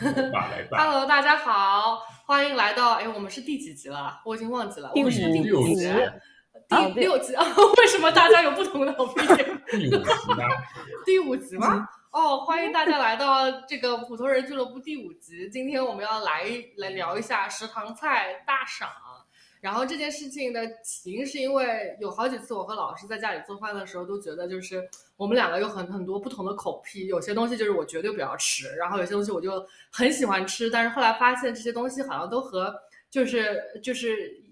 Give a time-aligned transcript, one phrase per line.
[0.70, 4.18] Hello，大家好，欢迎来到哎，我们是第几集了？
[4.24, 4.90] 我已经忘记了。
[4.94, 5.30] 我们是。
[5.30, 5.92] 第几集。
[6.68, 7.44] 第六集啊？
[7.76, 9.60] 为什么大家有不同的 opinion？
[9.68, 10.46] 第五集吗？
[11.04, 11.86] 第五集吗？
[12.12, 15.50] 哦，欢迎大家来到这个普通人俱乐部第五集。
[15.50, 16.44] 今天我们要来
[16.78, 18.88] 来聊一下食堂菜大赏。
[19.60, 32.74] 然后这件事情的起因是因为有好几次我和老师在家里做饭的时候都觉得就是我们两个有很很多不同的口癖，有些东西就是我绝对不要吃，然后有些东西我就很喜欢吃，但是后来发现这些东西好像都和
[33.10, 34.42] 就是就是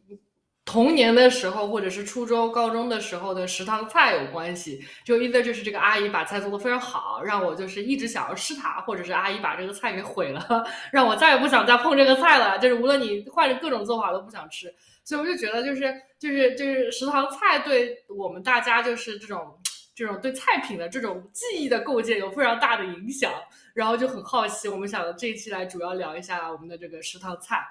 [0.67, 14.75] 童年的时候或者是初中高中的时候的食堂菜有关系，就一个就是这个阿姨把菜做的非常好，让我就是一直想要吃它，或者是阿姨把这个菜给毁了， 让我再也不想再碰这个菜了，就是无论你换着各种做法都不想吃。
[15.09, 19.59] 所以我就觉得，就是就是就是食堂菜对我们大家就是这种
[19.95, 23.33] 这种对菜品的这种记忆的构建有非常大的影响。
[23.73, 27.67] 然后就很好奇，我们想这一期来主要聊一下我们的这个食堂菜。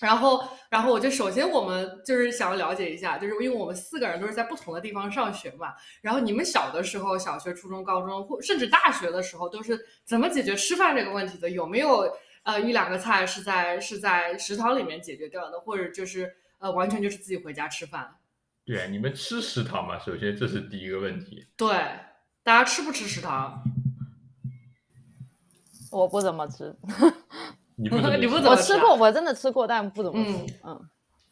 [0.00, 5.74] 然后然后我就首先我们就是想要了解一下，就是因为我们四个人都是在不同的地方上学嘛。
[6.00, 11.48] 然后你们小的时候，小学、初中、高中或甚至大学的时候，都是怎么解决吃饭这个问题的？
[11.48, 16.34] 有没有呃一两个菜是在是在食堂里面解决掉的，或者就是？
[16.62, 18.14] 呃，完全就是自己回家吃饭。
[18.64, 19.98] 对，你们吃食堂吗？
[19.98, 21.48] 首先这是第一个问题。
[21.56, 21.74] 对，
[22.44, 23.64] 大家吃不吃食堂？
[25.90, 26.74] 我不怎么吃。
[27.74, 28.16] 你不怎么？
[28.16, 28.50] 你不怎么？
[28.50, 30.54] 我吃过，我真的吃过，但不怎么吃。
[30.62, 30.88] 嗯。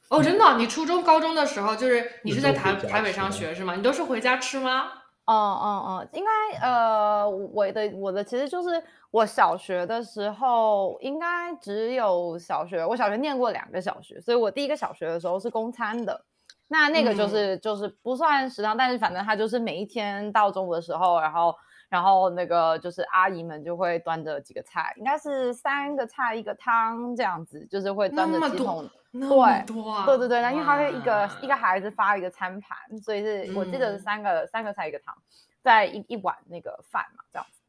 [0.08, 0.56] 哦，真的？
[0.58, 3.76] 你初中、高中的时候，就是你是在台台北上学是吗？
[3.76, 4.90] 你都是回家吃吗？
[5.26, 8.82] 嗯嗯嗯，应该呃，我的我的其实就是
[9.12, 16.24] 我小学的时候，应该只有小学，我小学念过两个小学，所以我第一个小学的时候是公餐的，
[16.68, 21.54] 那那个就是就是不算食堂，但是反正他就是每一天到中午的时候，然后
[21.90, 28.88] 然后那个就是阿姨们就会端着几个菜，应该是三个菜一个汤这样子，就是会端着几桶。
[29.12, 29.66] 对，
[30.06, 35.12] 对对对，那因为他会一个一个孩子发一个餐盘，所以是我记得是三个三个菜一个汤，
[35.60, 37.60] 在一一碗那个饭嘛，这样子。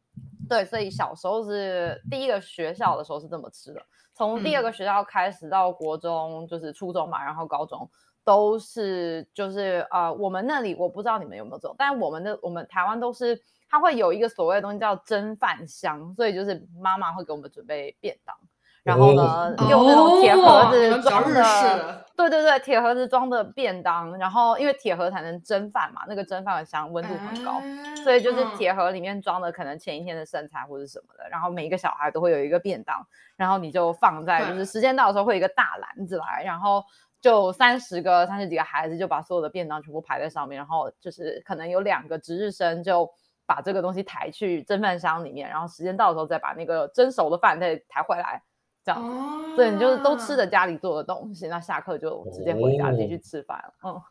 [0.48, 3.82] 对，所以小时候是第一个学校的时候是这么吃的，
[4.14, 7.90] 从第二个学校开始到国中就是初中嘛，然后高中
[8.24, 18.36] 都是就是呃我们那里我不知道你们有没有这种，但我们的我们台湾都是它会有一个所谓的东西叫蒸饭箱，所以就是妈妈会给我们准备便当。
[18.84, 24.18] 然后呢，用那种铁盒子装的，对对对，铁盒子装的便当。
[24.18, 27.62] 然后因为铁盒才能蒸饭嘛，那个蒸饭的箱温度很高，
[28.04, 31.30] 所以就是铁盒里面装的可能前一天的剩菜或者什么的。
[31.30, 33.06] 然后每一个小孩都会有一个便当，
[33.38, 36.84] 然后你就放在，就是时间到的时候会有一个大篮子来，然后
[37.22, 43.08] 就三十个、三十几个孩子就把所有的便当全部排在上面，然后就是可能有两个值日生就
[43.46, 48.42] 把这个东西抬去蒸饭箱里面，然后时间到的时候再把那个蒸熟的饭再抬回来。
[48.84, 53.74] 这样，对你就是都吃着家里做的东西，那下课就直接回家继续吃饭了。
[53.84, 54.02] 嗯，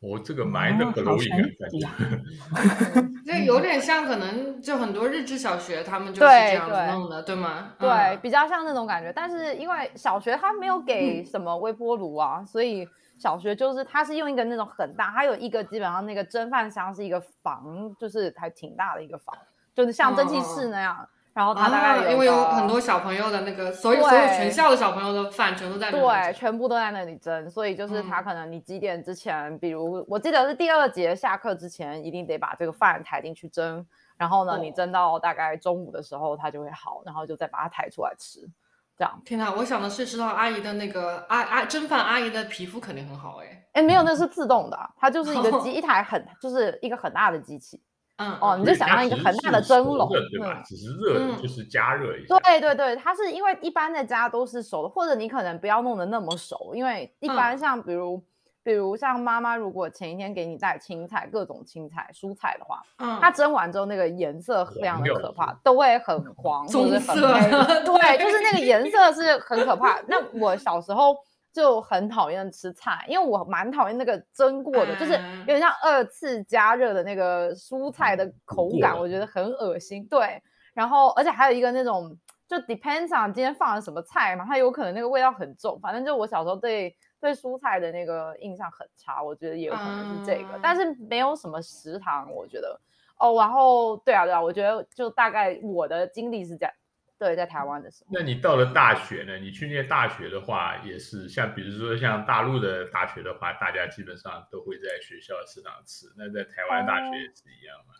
[0.00, 1.28] 我这个埋的不容易，
[3.26, 7.72] 这有点像，可能就很多日制小学他们就是这样子弄的，对吗？
[7.78, 9.12] 对，比较像那种感觉。
[9.12, 19.36] 但是因为小学他没有给 什么微波炉啊，所以小学就是它是用一个那种很大，它有一个基本上那个蒸饭箱是一个房，就是还挺大的一个房，
[19.74, 21.08] 就是像蒸汽室那样。
[21.32, 38.40] 然后他大概因为有很多小朋友的那个，所有所有全校的小朋友的饭全都在那里，对，全部都在那里蒸，所以就是他可能你几点之前，比如我记得是第二节下课之前，一定得把这个饭抬进去蒸，然后呢，你蒸到大概中午的时候，它就会好，然后就再把它抬出来吃，
[38.96, 39.22] 这样。
[39.24, 47.82] 天哪，我想的是知道阿姨的那个阿阿蒸饭阿姨的皮肤肯定很好哎，哎，没有，那是自动的，它就是一个 机，一台很就是一个很大的机器。
[48.18, 50.62] 嗯哦，你就想象一个很大的蒸笼，对吧？
[50.64, 52.38] 只是热，就是加热一下。
[52.38, 58.24] 对对对，它是因为一般的家都是熟的，或者你可能不要弄得那么熟，因为一般像比如
[58.66, 67.50] 比如像妈妈如果前一天给你带青菜，各种青菜蔬菜的话，嗯，它蒸完之后那个颜色非常的可怕，都会很黄或者很黑。
[67.86, 70.00] 对，就是那个颜色是很可怕。
[70.08, 71.16] 那我小时候。
[71.52, 80.06] 就很讨厌吃菜，因为我蛮讨厌那个蒸过的，就是有点像二次加热的那个蔬菜的口感，我觉得很恶心。
[80.06, 80.38] 对，
[80.74, 82.14] 然后而且还有一个那种，
[82.46, 85.80] 就 depends on 今天放了什么菜嘛，它有可能那个味道很重。
[85.80, 92.80] 反正就我小时候对对蔬菜的那个印象很差，我觉得也有可能是这个，但是没有什么食堂，我觉得
[93.18, 93.34] 哦。
[93.38, 96.72] 然后对啊对啊，我觉得就大概我的经历是这样。
[97.18, 99.38] 对，在台湾的时候，那你到了大学呢？
[99.38, 106.06] 你去念大学的话，也是像比如说像大陆的大学的话，大家基本上都会在学校食堂吃。
[106.14, 107.94] 那在台湾大学也是一样吗？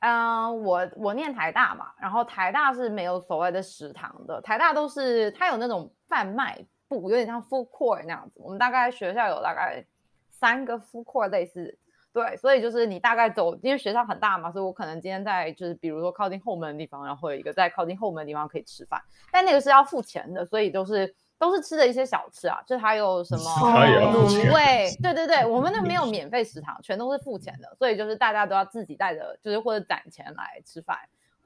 [0.00, 8.40] 嗯，我我念台大嘛，然后台大是没有所谓的食堂的，台大都是它有那种贩卖部，有点像 food court 那样子。
[8.42, 9.84] 我们大概学校有大概
[10.30, 11.78] 三个 food court 类似，
[12.12, 19.00] 对，所以就是你大概走，因为学校很大嘛，所以我可能今天在就是比如说靠近后门的地方，然后有一个在靠近后门的地方可以吃饭，
[19.30, 21.14] 但那个是要付钱的，所以都是。
[21.38, 30.96] 都是吃的一些小吃啊，就还有什么卤味，对对对， 我们那没有免费食堂，全都是付钱的，所以就是大家都要自己带着，就是或者攒钱来吃饭，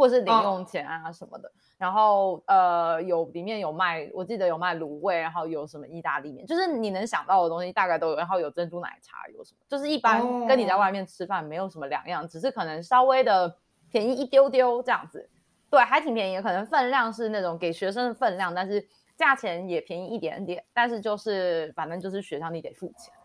[0.01, 1.53] 或是零用钱啊什么的。
[1.77, 8.17] 然后呃，有里面有卖，我记得有卖卤味，然后有什么意大利面，就是你能想到的东西大概都有。
[8.17, 13.55] 然后有珍珠奶茶，有什么，就是一般跟你在外面吃饭没有什么两样，只是可能稍微的
[13.91, 15.29] 便宜一丢丢这样子。
[15.71, 18.89] 对，还挺便宜，可能分量是那种给学生的分量，但是。
[19.21, 23.20] 价钱也便宜一点点，但是就是反正就是学校你得付钱，嗯。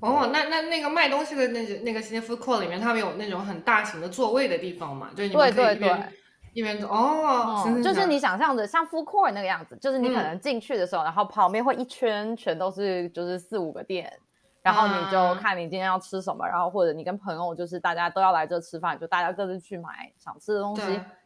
[0.00, 5.08] 哦，那那那个卖东西的那那个新 food court 里面，他们有那种很大型的座位的地方嘛？
[5.16, 6.12] 就是你们可以一边
[6.52, 14.12] 一边走哦，就是你想象的像 food court 那个样子，就是你可能进去的时候，然后旁边会一圈全都是就是四五个店，
[14.62, 20.82] 然后你就看你今天要吃什么，然后或者你跟朋友就是大家都要来这吃饭，就大家各自去买想吃的东西，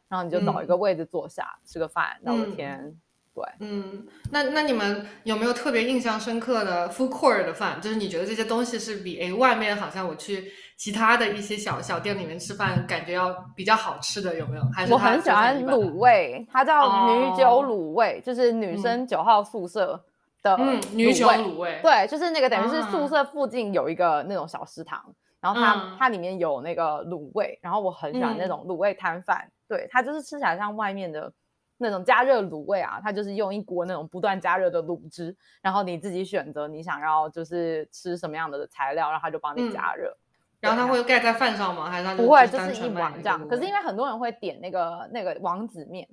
[0.09, 2.95] 然后你就找一个位置坐下吃个饭聊个天。
[3.39, 7.81] 对，嗯，那那你们有没有特别印象深刻的 food court 的饭？
[7.81, 14.63] 就是你觉得这些东西是比诶外面好像我去其他的一些小小店里面吃饭，感觉要比较好吃的有没有？
[14.75, 20.03] 还是我很喜欢卤味，它叫女酒卤味，就是女生九号宿舍
[20.43, 21.79] 的嗯女酒卤味。
[21.81, 25.01] 对，就是那个等于是宿舍附近有一个那种小食堂，
[25.41, 29.49] 然后它它里面有那个卤味，然后我很喜欢那种卤味摊饭。
[29.69, 31.33] 对，它就是吃起来像外面的。
[31.81, 40.15] 那种加热卤味啊，它就是用一锅那种不断加热的卤汁，然后你自己选择你想要就是吃什么样的材料，然后它就帮你加热。
[40.59, 41.89] 然后它会盖在饭上吗？
[41.89, 43.49] 还是不会，就是一碗这样。
[43.49, 46.09] 可是因为很多人会点那个那个王子面，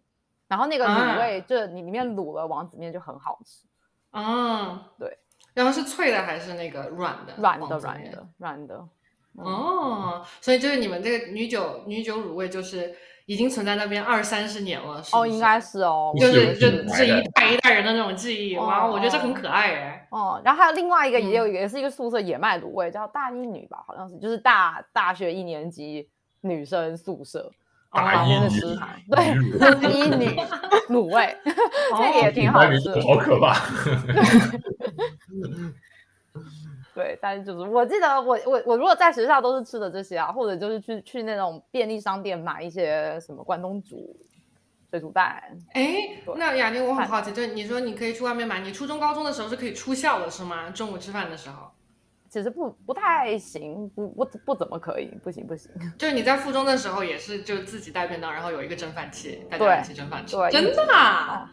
[0.47, 3.65] 然后那个卤味就你里面卤了王子面就很好吃。
[4.11, 5.17] 嗯，对。
[5.55, 7.33] 然后是脆的还是那个软的？
[7.37, 8.87] 软的，软的，软的。
[9.37, 12.95] 哦，所以就是你们这个女酒女酒卤味就是。
[13.25, 20.07] 已经存在那边二三十年了，哦，应该是哦，就是就是一代一代人的那种记忆，哇，我觉得这很可爱哎。
[20.11, 26.07] 哦，然后还有另外一个，也有也是一个宿舍也卖卤味，叫大一女吧，好像是，就是大大学一年级
[26.41, 27.51] 女生宿舍
[27.89, 30.29] 旁边的食堂，对，大一女
[30.89, 31.35] 卤味，
[31.97, 33.55] 这个也挺好吃，好可怕。
[36.95, 44.15] 对，但是就是我记得我我我如果在学校都是吃的这些啊，或者就是去去那种便利商店买一些什么关东煮、
[44.89, 45.43] 水煮蛋。
[45.73, 45.95] 哎，
[46.37, 50.69] 那雅婷，我很好奇，就你说你可以去外面买，你初中高中的时候是可以出校的是吗？
[50.69, 51.69] 中午吃饭的时候？
[52.29, 55.69] 其实不不太行，不不不怎么可以，不行不行。
[55.97, 61.51] 就是你在附中的时候也是就自己带便当，然后有一个蒸饭器，大家一起蒸饭吃，真的啊。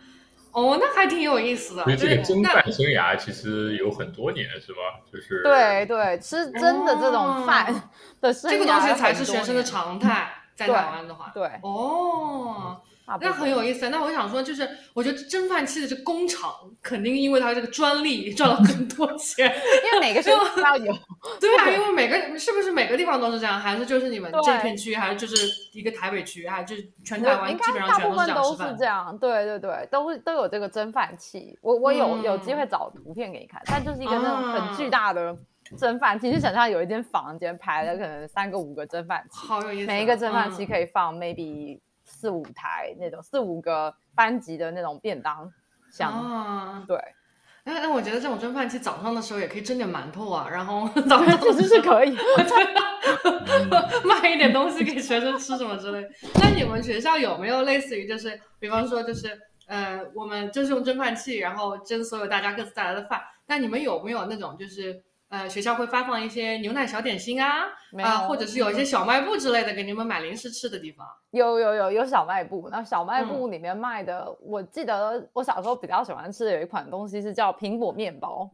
[0.53, 1.83] 哦，那还挺有意思的。
[1.85, 4.79] 所以这个蒸饭生涯其实有很多年，是吧？
[5.13, 7.91] 就是对对，吃真的这种饭
[8.21, 11.31] 的这个东西才是学生的常态，在台湾的话。
[11.35, 12.81] 对哦。
[13.21, 13.89] 那很有意思。
[13.89, 20.93] 那我想说，就是我觉得蒸饭器的这工厂肯定因为它这个专利 赚了很多钱，因为每个地方都要有。
[21.41, 23.59] 对啊，因为每个是不是每个地方都是这样？
[23.59, 25.37] 还是就是你们这片区，还是就是
[25.73, 29.17] 一个台北区，还是就是全台湾基本上全部分都是这样？
[29.19, 31.59] 对对对，都都有这个蒸饭器。
[31.61, 35.37] 我我有有机会找图片给你看，它就是一个那种很巨大的
[35.79, 39.87] 蒸饭器，就想象有一间房间排了可能三个五个蒸饭器，好有意思。
[39.87, 41.81] 每一个蒸饭器可以放 maybe。
[42.23, 45.53] 四五台那种四五个班级的那种便当
[45.91, 46.97] 箱，对。
[47.65, 52.17] 那那我觉得这种蒸饭器早上的时候也可以蒸点馒头啊，然后 早上 其实是可以
[54.07, 56.09] 卖一点东西给学生吃什么之类。
[56.41, 59.37] 那你们学校有没有类似于就是，比方说就是
[59.67, 63.21] 呃，我们就是用蒸饭器，然后蒸所有大家各自带来的饭。
[63.49, 65.03] 那你们有没有那种就是？
[65.33, 67.65] 呃，学校会发放一些牛奶小点心啊，
[68.05, 71.07] 啊，或者是有一些小卖部之类的，给你们买零食吃的地方。
[71.31, 78.51] 有有有有小卖部，那小卖部里面卖的，我记得我小时候比较喜欢吃的有一款东西是叫苹果面包。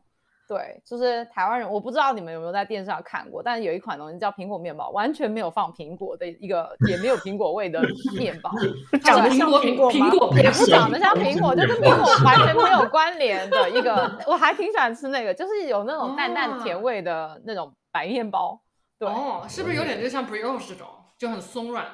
[0.48, 7.82] 对，就是台湾人，我不知道你们有没有在电视上看过，但是有一款东西叫苹果面包，完全没有放苹果的一个，也没有苹果味的
[8.16, 8.50] 面包，
[9.04, 10.40] 长得像苹果吗？
[10.40, 14.10] 也不长得像苹果，就 跟苹果完全没有关联的一个。
[14.26, 18.58] 我还挺喜欢吃那个，就是有那种淡淡甜味的那种白面包。
[18.98, 20.86] 对，哦，是不是有点就像 brioche 这种，
[21.18, 21.84] 就很松软？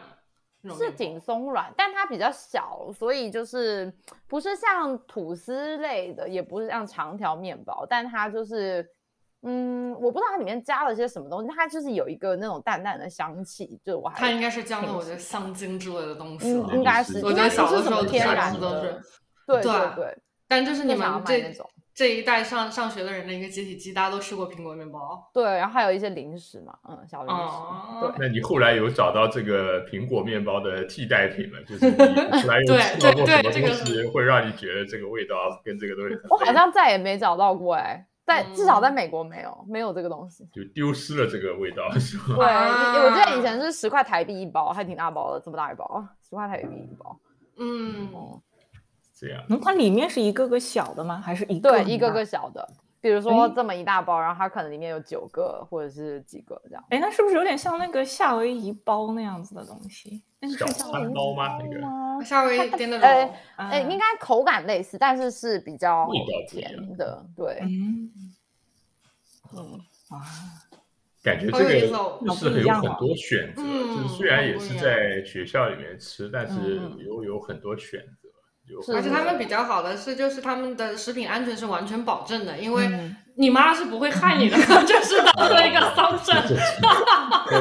[0.72, 3.92] 是挺松软，但它比较小，所以就是
[4.26, 8.88] 不是像吐司类的，也不是像长条面包，但它就是
[9.42, 16.72] 嗯，我不知道它里面加了些什么东西，它就是有一个那种淡淡的香气，就是我还它应该是加了我的香精之类的东西了。
[16.72, 19.00] 应该是，我觉得小的时候天然都是，
[19.46, 20.18] 对对对。
[20.46, 21.68] 但就是你们这种。
[21.94, 25.30] 这一代上上学的人的一个集体记，大家都吃过苹果面包。
[25.32, 27.52] 对，然后还有一些零食嘛，嗯，小零食。
[28.00, 31.62] 对，那你后来有找到这个苹果面包的替代品了？
[31.62, 31.96] 就是 你
[32.42, 36.16] 后来有吃到过什么东西会让你觉得这个味道跟这个东西？
[36.28, 42.34] 我好像再也没找到过哎，在至少在美国没有，没有这个东西，就丢失了这个味道是吗？
[42.34, 42.44] 对，
[43.04, 47.16] 我记得以前是十块台币一包，还挺大包的，这么大一包，十块台币一包。
[47.56, 48.08] 嗯。
[49.14, 51.20] 这样，那它里面是一个个小的吗？
[51.20, 52.68] 还是一个对一个个小的？
[53.00, 56.82] 比如说这么一大包，然后它可能里面有九个或者是几个这样。
[56.88, 60.22] 哎，那是不是有点像那个夏威夷包那样子的东西？
[60.58, 61.58] 小餐包吗？
[61.58, 66.08] 那个夏威夷店的哎哎，应该口感类似，但是是比较
[66.48, 67.22] 甜的。
[67.36, 68.10] 对，嗯
[69.54, 70.24] 嗯啊，
[71.22, 71.70] 感觉这个
[72.34, 78.23] 是有很多选择，就是虽然也是在学校里面吃，但是有有很多选择。
[78.94, 82.88] 而且他们比较好的是，就是他们的食品安全是完全保证的，因为
[83.36, 84.56] 你妈是不会害你的，
[84.86, 86.34] 就是当做一个桑葚。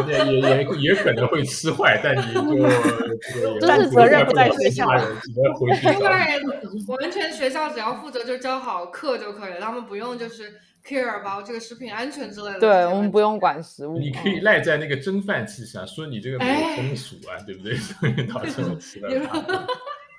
[0.07, 2.41] 也也也也可能会吃坏，但你就
[3.59, 6.41] 就是责任不在学校，因为
[6.87, 10.53] 完全学校只要负责就教好课就可以了，他们不用就是
[10.87, 12.59] care about 这个食品安全之类的。
[12.59, 17.75] 对我们不用管食物，你可以赖在那个蒸饭器上，说你这个没有风俗啊，对不对？
[17.75, 19.09] 所以导致我吃了。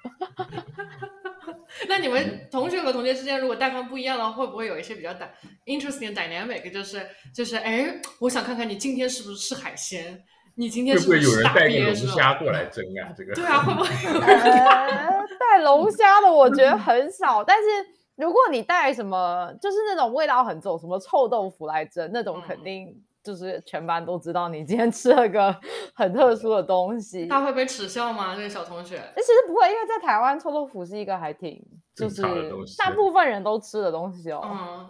[1.89, 5.11] 那你们同学和同学之间，如果带饭不一样的话，会不会有一些比较
[5.67, 6.71] interesting dynamic？
[6.73, 10.23] 就是就是，哎，我想看看你今天是不是吃海鲜？
[10.57, 13.13] 你今天是不是有人带个龙虾过来蒸啊？
[13.17, 14.21] 这个对啊，会不会有人
[15.39, 16.33] 带龙虾的？
[16.33, 17.43] 我觉得很少。
[17.43, 17.65] 但是
[18.15, 23.03] 如果你带什么，就是那种味道很重，什么臭豆腐来蒸，那种肯定。
[23.25, 25.57] 就是全班都知道你今天吃了个
[25.97, 28.35] 很特殊的东西，他会被耻笑吗？
[28.37, 29.02] 那个小同学？
[29.16, 31.59] 其实不会，因为在台湾臭豆腐是一个还挺
[31.97, 32.23] 就是
[32.76, 34.43] 大部分人都吃的东西哦。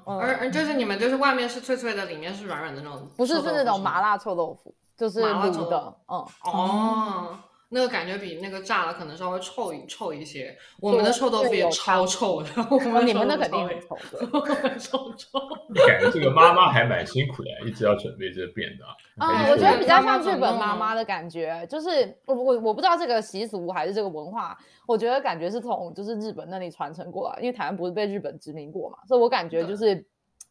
[0.04, 5.94] 嗯，而而就是你们就是外面是脆脆的，里面是软软的那种，不是是那种麻辣臭豆腐，就是卤的。
[6.08, 7.28] 嗯哦。
[7.74, 10.56] 那个感觉比那个炸了可能稍微臭一臭一些。
[10.80, 15.40] 我们的臭豆腐也超臭的，我们你们的肯定很臭的， 臭臭。
[15.86, 18.88] 感觉这个妈妈还蛮辛苦的，一直要准备这个便当。
[19.28, 29.96] 啊，我觉得比较像日本妈妈的感觉，就是我我我不知道这个习俗还是这个文化，我觉得感觉是从就是日本那里传承过来，因为台湾不是被日本殖民过嘛，所以我感觉就是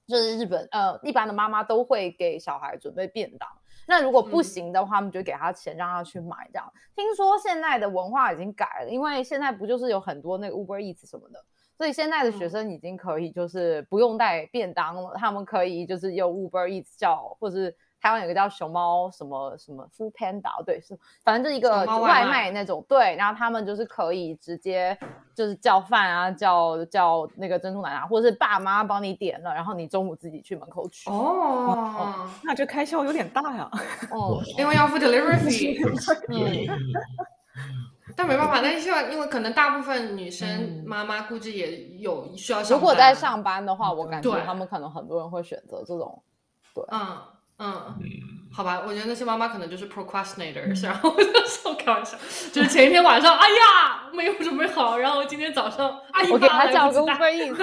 [0.08, 3.48] 就是日本呃一般的妈妈都会给小孩准备便当。
[3.88, 6.50] 那如果不行的话，我们就给他钱，让他去买。
[6.52, 11.44] 这样听说现在的文化已经改了，因为现在不就是有很多那个 Uber Eats 什么的，
[11.78, 17.76] 所以现在的学生已经可以就是不用带便当了，他们可以就是用 Uber Eats 叫，或是。
[18.04, 24.98] 台湾有个叫熊猫什么什么 Food Panda，对，是反正就是一个外卖那种，对，然后他们就是可以直接
[25.34, 31.10] 就是叫饭啊，叫叫那个珍珠奶茶，或者是爸妈帮你点了，然后你中午自己去门口取。
[31.10, 33.72] 哦，那这开销有点大呀。
[34.12, 35.80] 哦，因为要付 delivery fee。
[36.28, 36.68] 嗯，
[38.18, 42.62] 但没办法，但是因为可能大部分女生妈妈估计也有需要。
[42.64, 46.22] 如果在上班的话，我感觉他们可能很多人会选择这种。
[46.76, 47.18] 对，嗯。
[47.64, 47.96] 嗯，
[48.52, 51.32] 好吧，我觉得那些妈妈可能就是 procrastinators，然后我就
[51.76, 52.18] 开玩笑，
[52.52, 57.50] 就是前一天晚上，哎呀，没有准备好，然后今天早上阿姨我给他 叫个会议，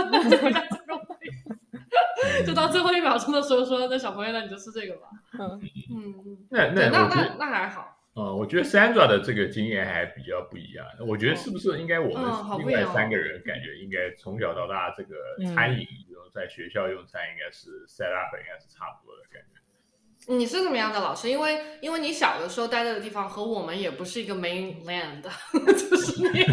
[2.46, 5.08] 就到最后一秒钟的时候说，那小朋友，那你就吃这个吧。
[5.38, 5.60] 嗯
[5.94, 6.14] 嗯，
[6.50, 7.98] 那那那那那还好。
[8.16, 10.84] 嗯，我觉得 Sandra 的这个经验还比较不一样。
[11.06, 12.24] 我觉得是不是应该我们
[12.58, 15.14] 另外三个人感觉应该从小到大这个
[15.54, 15.86] 餐饮，
[16.34, 19.59] 在学校用餐应该是 set up 应该是差不多的感觉。
[20.30, 21.28] 你是怎么样的老师？
[21.28, 25.22] 因为因为你小的时候待在的地方和我们也不是一个 mainland，
[25.52, 26.46] 就是你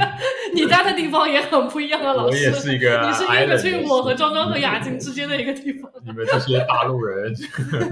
[0.54, 2.50] 你待的地方也很不一样的老师。
[2.50, 5.92] 我也是一个，你是一个去我和庄庄和雅静之间的一个地方。
[6.04, 7.32] 你们这些大陆人，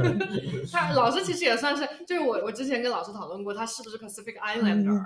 [0.73, 5.03] 他老师其实也算是，就是我我之前跟老师讨论过，他是不是 Pacific Islander？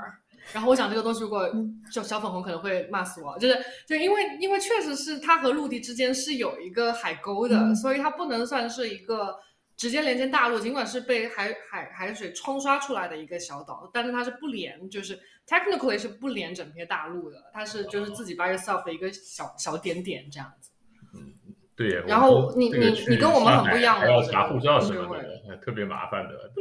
[0.54, 1.48] 然后我想这个东西如果
[1.92, 9.36] 就小粉红可能会骂死我，就是就因为因为确实是它和陆地之间是有一个海沟的，所以它不能算是一个。
[9.80, 15.18] 直接连接大陆，尽管是被海海海水冲刷出来的一个小岛，但是它是不连，就是
[15.48, 20.70] technically 是不连整片大陆的，它是就是自己 by yourself 的一个小小点点这样子。
[21.16, 21.34] 嗯，
[21.78, 22.04] 对。
[22.06, 25.16] 然后你你你跟我们很不一样，还要查护照什么
[25.48, 26.52] 的，特别麻烦的。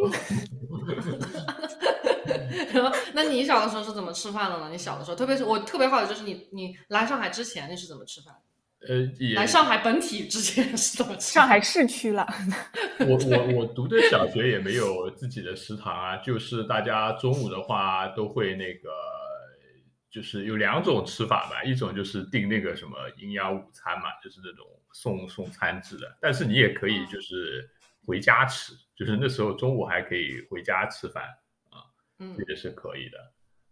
[2.73, 4.69] 然后，那你小的时候是怎么吃饭的呢？
[4.71, 8.33] 你小的时候，特别是我特别好奇，就是你你来上海之前你是怎么吃饭？
[8.87, 11.19] 呃，来上海本体之前是怎么？
[11.19, 12.27] 上海市区了。
[13.01, 18.89] 我我我读的小学也没有自己的食堂啊，就是大家中午的话都会那个，
[20.09, 27.69] 就是有两种吃法吧，一种就是订那个什么营养午餐嘛，就是那种送送餐制的，但是你也可以就是
[28.07, 31.25] 回家吃，就是那时候中午还可以回家吃饭
[31.71, 31.83] 啊，
[32.21, 33.19] 嗯，这个是可以的。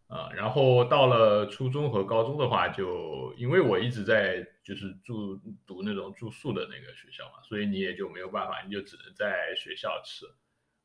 [0.08, 5.36] 啊，然后到了初中和高中的话，就因为我一直在就是住
[5.66, 10.24] 读那种住宿的那个学校嘛，所以你也就没有办法，你就只能在学校吃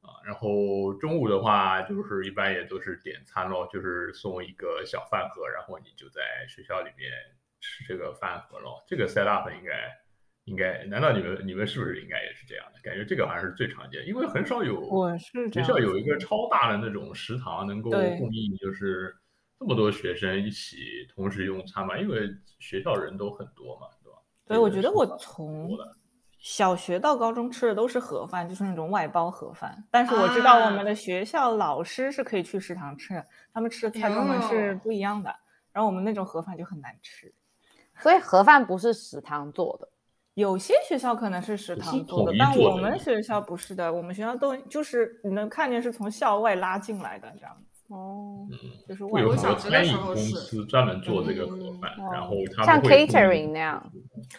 [0.01, 0.17] 啊。
[0.25, 7.11] 然后中午的话，就是一般也都是点餐咯，就是送一个小饭盒，然后你就在学校里面
[7.59, 8.83] 吃这个饭盒咯。
[8.87, 10.00] 这个 set up 应该
[10.51, 12.79] 应该，难道你们你们是不是应该也是这样的？
[12.83, 19.15] 感觉这个好像是最常见，因为很少有我是学校有一个超大的那种食堂能够供应，就是
[19.57, 20.77] 这么多学生一起
[21.15, 22.29] 同时用餐嘛，因为
[22.59, 24.17] 学校人都很多嘛，对吧？
[24.45, 25.69] 对，我觉得我从
[26.39, 29.81] 小学到高中吃的都是盒饭，就是那种外包盒饭。
[29.89, 35.33] 但是我知道我们的学校老师是可以去食堂吃，他们吃的菜跟我们是不一样的。
[35.71, 37.33] 然后我们那种盒饭就很难吃，
[37.97, 39.87] 所以盒饭不是食堂做的。
[40.35, 43.91] 有些学校可能是食堂做的，但我们学校不是的。
[43.91, 47.55] 我们学校都就是你能看见是从校外拉进来的这样
[47.91, 47.95] 子。
[47.95, 48.47] 哦，
[48.87, 53.91] 就是会有很多餐饮公司专门做这个盒饭，然后他像 catering 那样，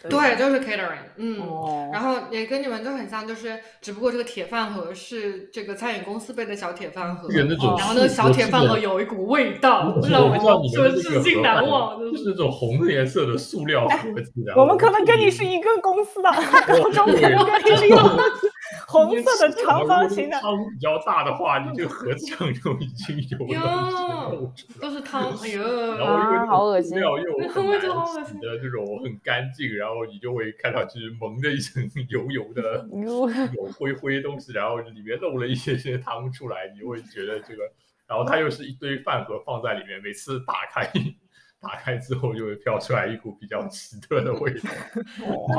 [0.09, 10.35] 对，就是 catering，嗯，然后也跟你们就很像，就是只不过这个铁饭盒是这个餐饮公司备的小铁饭盒，然后那个小铁饭盒有一股味道，让我
[10.69, 14.33] 说至今难忘，就是那种红颜色的塑料盒子。
[14.57, 16.31] 我们可能跟你是一个公司的，
[16.67, 18.49] 高中可能跟你是一个公司。
[18.87, 25.61] 红色的长方形的汤比较大的话，你这个盒子上就已经有了，都是汤，哎呦，
[25.97, 27.79] 然后因为好恶心，料又很难
[28.25, 32.87] 洗的这种很干净，然后你就会看上去蒙着一层 油油的、
[33.53, 37.63] 有灰灰东西，然后里面漏了一些些汤出来，你会觉得这个，
[38.07, 40.89] 然后它又是一堆饭盒放在里面，每次打开。
[41.63, 44.69] 打开之后就会飘出来一股比较奇特的味道。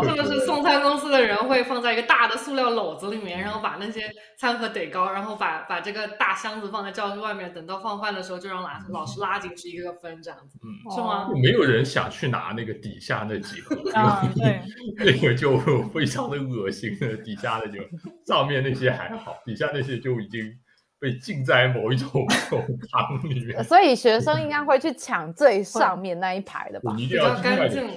[0.05, 4.03] 是不是送餐公司的人会放在一个大的塑料篓子里面，然后把那些
[4.39, 11.31] 餐盒怼高，然后把把这个大箱子放在教室外面，等到放饭的时候就让老老师拉进去一个个分这样子，嗯是吗？
[11.43, 13.75] 没有人想去拿那个底下那几盒，
[14.37, 14.61] 对，
[14.97, 17.81] 那个就非常的恶心的，底下的就
[18.27, 20.55] 上面那些还好，底下那些就已经。
[20.99, 22.09] 被浸在某一种
[22.91, 26.95] 汤里面，所以学生应该会去抢最上面那一排的吧？
[26.97, 27.89] 比较干净，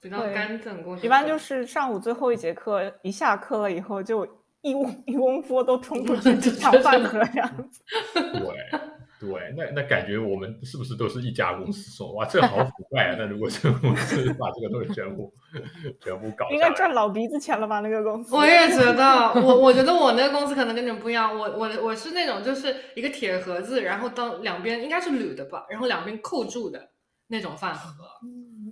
[0.00, 1.02] 比较干净。
[1.02, 4.26] 一般就是上午最后一节课，一下课了以后，就
[4.62, 7.82] 一窝一窝蜂都冲出 去抢饭盒这样子。
[8.14, 8.80] 对。
[9.20, 12.14] 对，那那感觉我们是不是都是一家公司送？
[12.14, 13.16] 哇，这好腐败啊！
[13.18, 15.32] 那如果这个公司把这个东西全部
[16.00, 17.80] 全部搞，应该赚老鼻子钱了吧？
[17.80, 21.36] 那个公司，我也觉得，我我觉得我那个公司可能跟你们不一样。
[21.36, 26.90] 我我我是那种就是一个铁盒子，然后当两边应该是铝的吧，然后两边扣住的
[27.26, 27.92] 那种饭盒。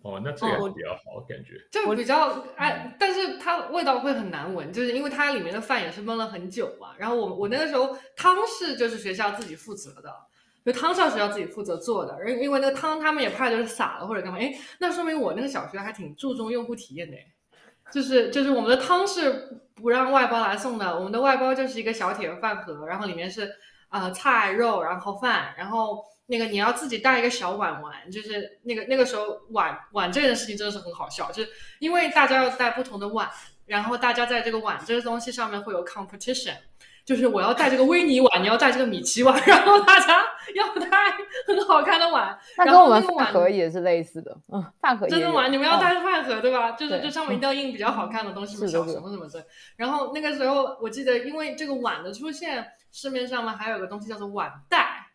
[0.04, 6.90] 哦，那这个比较好，感觉就比较哎，但是它味道会很难闻，就是因为它里面的饭也是焖了很久嘛。
[6.96, 10.14] 然后我我那个时候汤是就是学校自己负责的。
[10.66, 17.16] 就汤是要自己负责做的，因因为那个汤他们也怕就是洒了或者干嘛，哎，那说明我那个小学还挺注重用户体验的，
[17.92, 23.48] 就是就是我们的汤是不让外包来送的，我们的外包就是一个小铁饭盒，然后里面是
[23.90, 33.30] 呃菜肉，然后饭，然后那个你要自己带一个小碗玩，就是那个那个时候碗碗这件事情真的是很好笑，就是因为大家要带不同的碗，
[33.66, 36.56] 然后大家在这个碗这个东西上面会有 competition。
[37.06, 40.24] 就是我要带这个威尼碗，你要带这个米奇碗， 然后大家
[40.56, 40.88] 要带
[41.46, 42.36] 很好看的碗。
[42.58, 45.06] 那跟我们饭盒也是类似的，嗯，饭盒。
[45.06, 45.50] 真的碗？
[45.52, 46.72] 你们要带饭盒对吧？
[46.72, 49.46] 就是这上面一定要印比较好看的东西，小什么什么的。
[49.76, 55.06] 然后那个时候我记得，因为这个碗的出现，市面上嘛还有个东西叫做碗袋，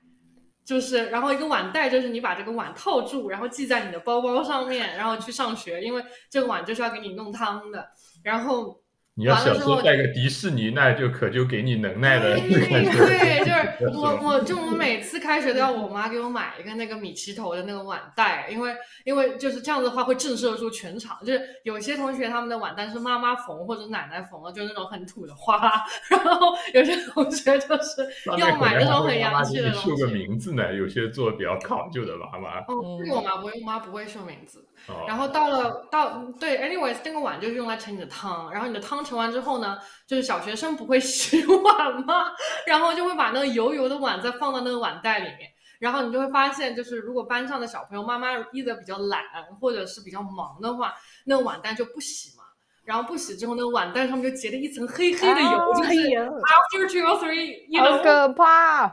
[0.63, 7.89] 就是然后一个碗袋就是你把这个碗套住，然后系在你的包包上面，然后去上学，因为这个碗就是要给你弄汤的，
[8.23, 8.79] 然后。
[9.21, 21.19] 你要小时候带个迪士尼，那就可就给你能耐了对，就是 我，我就我每次开学都要我妈给我买一个那个米奇头的那个碗袋，因为因为就是这样子的话会震慑住全场。
[21.23, 25.71] 就是有些同学他们的碗袋是妈妈缝或者奶奶缝的，就是那种很土的花。
[26.09, 29.89] 然后有些同学就是要买那种很洋气的东西。
[29.89, 30.73] 绣个名字呢？
[30.73, 32.57] 有些做的比较考究的妈妈。
[32.61, 34.65] 哦，我妈不会，我妈不会绣名字。
[35.07, 42.31] 然后到了到对，anyways，那个碗就是用来盛你的汤，然后你的汤盛完之后呢，就是小学生不会 洗碗嘛，
[42.65, 49.21] 然后就会把那个油油的碗再放到那个碗袋里面，然后你就会发现，就是如果班上的小朋友妈妈一的比较懒
[49.59, 50.93] 或者是比较忙的话，
[51.25, 52.43] 那个碗袋就不洗嘛。
[52.83, 58.87] 然后不洗之后，那个碗袋上面就结了一层黑黑的油，就是 after two or three，好可怕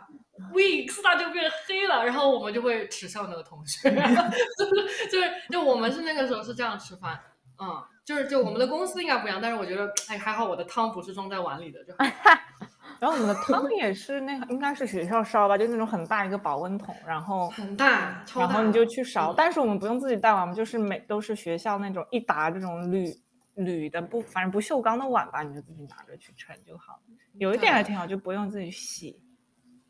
[0.52, 2.04] ，weeks 它就变黑了。
[2.04, 3.90] 然后我们就会耻笑那个同学，
[4.58, 7.18] 就是就是就我们是那个时候是这样吃饭，
[7.58, 11.92] 嗯，就是就我们的公司应该不一样，但是我觉得哎还好我的汤不是装在碗里的就。
[12.98, 19.34] 然后我们的汤也是那个，应该是学校烧吧，就那种很大一个保温桶，然后很大，然后你就去烧。
[19.34, 23.14] 但是我们不用自己带碗，我们就是每都是学校那种一打这种铝
[23.56, 27.00] 铝的不，反正不锈钢的碗吧，你就自己拿着去盛就好了。
[27.34, 29.20] 有一点还挺好，就不用自己洗。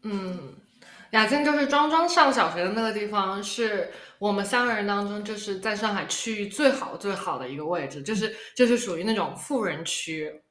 [0.03, 0.55] 嗯，
[1.11, 10.43] 雅静就是庄庄上小学的那个地方，是我们三个人当中就是在上海区域最好最好的一个位置，就是就是属于那种富人区。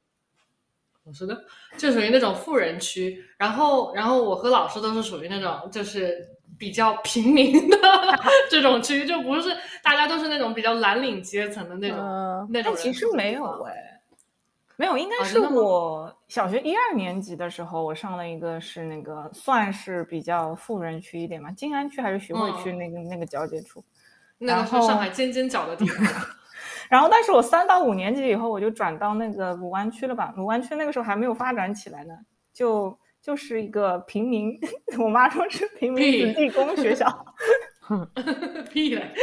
[1.03, 1.41] 我说的，
[1.77, 6.17] 就属于那种富人区，然后，然后我和老师都是属于那种就是
[6.59, 7.77] 比较平民的
[8.51, 12.75] 这种区，就不是大家都是那种比较蓝领阶层的那种那种。
[12.75, 13.96] 其实没有哎，
[14.77, 23.83] 没有，应该是我小学一二年级的时候，我上了一个是那个算是比较富人区一点嘛，静安区还是徐汇区那个那个交界处，
[24.37, 26.05] 那个是上海尖尖角的地方。
[26.89, 30.33] 然后，但是我三到五年级以后，我就转到那个卢湾区了吧？
[30.37, 32.13] 卢湾区那个时候还没有发展起来呢，
[32.53, 34.57] 就就是一个平民，
[34.99, 37.07] 我妈说是平民子弟工学校。
[38.71, 39.13] 屁嘞！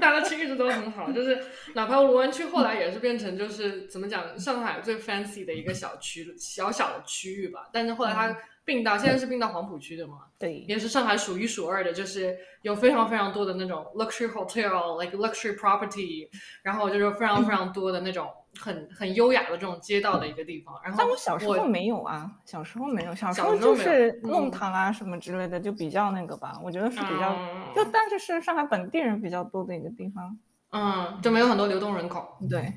[0.00, 1.38] 大家区一直都很好，就是
[1.74, 7.68] 哪怕卢湾区后来也是变成就是怎么讲，上海最 fancy 的一个小区，小小的区域吧。
[7.72, 8.36] 但是后来它。
[8.68, 10.24] 并到现在是并到黄浦区的嘛？
[10.38, 16.28] 对，也是上海数一数二的，就是有非常非常多的那种 luxury hotel，like luxury property，
[16.62, 18.28] 然后就是非常非常多的那种
[18.60, 20.78] 很很优雅的这种街道的一个地方。
[20.84, 26.60] 然后，但我小时候没有啊，小时候没有，小时候就是弄堂啊什么之类的，就比较那个吧。
[26.62, 27.34] 我觉得是比较，
[27.74, 30.38] 就但是是上海本地人比较多的一个地方。
[30.72, 32.36] 嗯，就没有很多流动人口。
[32.50, 32.74] 对，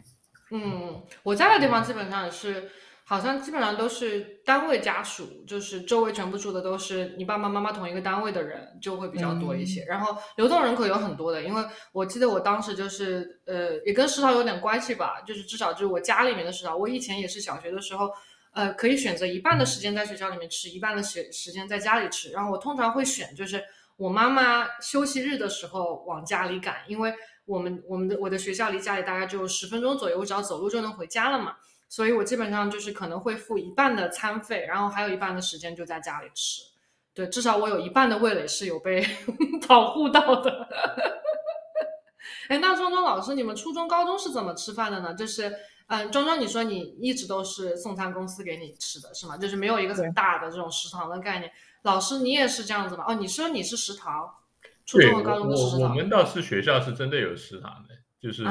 [0.51, 2.71] 嗯，我在的地方基本上也是。
[3.11, 9.83] 好像基本上都是单位家属，就是周围全部住的都是你爸爸妈妈同一个单位的人，就会比较多一些。
[9.83, 18.09] 然后流动人口有很多的，因为我记得我当时就是呃，也跟食堂有点关系吧，就是至少就是我家里面的食堂，我以前也是小学的时候，
[18.53, 22.31] 呃，可以选择一半的时间在学校里面吃，一半的时时间在家里吃。
[22.31, 23.61] 然后我通常会选就是
[23.97, 31.57] 我妈妈休息日的时候往家里赶，因为我们我们的我的学校离家里大概就十分钟左右，我只要走路就能回家了嘛。
[31.91, 36.61] 所以我基本上就是可能会付一半的餐费，然后还有一半的时间就在家里吃。
[37.13, 39.05] 对，至少我有一半的味蕾是有被
[39.67, 40.69] 保护到的。
[42.47, 45.13] 哎，那庄庄老师，你们初中、高中是怎么吃饭的呢？
[45.15, 45.53] 就是，
[45.87, 49.35] 嗯，庄庄，你说你一直都是送餐公司给你吃的是吗？
[49.35, 51.51] 就是没有一个很大的这种食堂的概念。
[51.81, 53.03] 老师，你也是这样子吗？
[53.09, 54.33] 哦，你说你是食堂，
[54.85, 55.89] 初中和高中都是食堂。
[55.89, 57.90] 我们倒是学校是真的有食堂的。
[58.21, 58.43] 就是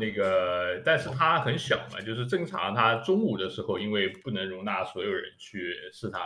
[0.00, 6.22] 那个，但是它很小嘛，就是正常，它中午的时候，因为不能容纳所有人去食堂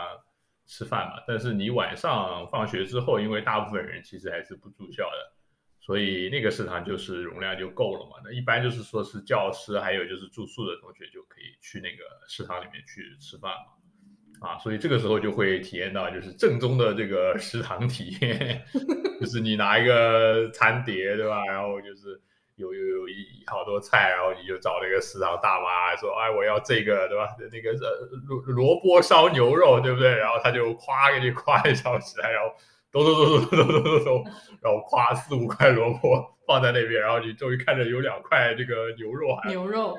[0.65, 1.21] 吃饭嘛。
[1.27, 5.33] 但是你晚上放学之后，因为大部分人其实还是不住校的，
[5.81, 8.21] 所以那个食堂就是容量就够了嘛。
[8.23, 14.47] 那一般就是说是教师还有就是住宿的同学就可以去那个食堂里面去吃饭嘛。
[14.47, 18.63] 啊，所以这个时候就会体验到就是正宗的这个食堂体验，
[19.19, 21.43] 就是你拿一个餐碟，对吧？
[21.47, 22.17] 然后就是。
[22.55, 27.27] 有有有一好多菜，然后你就找那个食堂大妈说：“哎，我要这个，对吧？
[27.51, 32.53] 那个呃萝萝卜烧牛肉，对不对？”然后他就夸给你夸一勺起来，然后
[32.91, 34.25] 咚咚咚咚咚咚咚咚，
[34.61, 39.97] 然后夸四五块萝卜放在那边，然后你终于看着有两块这个牛肉，牛肉，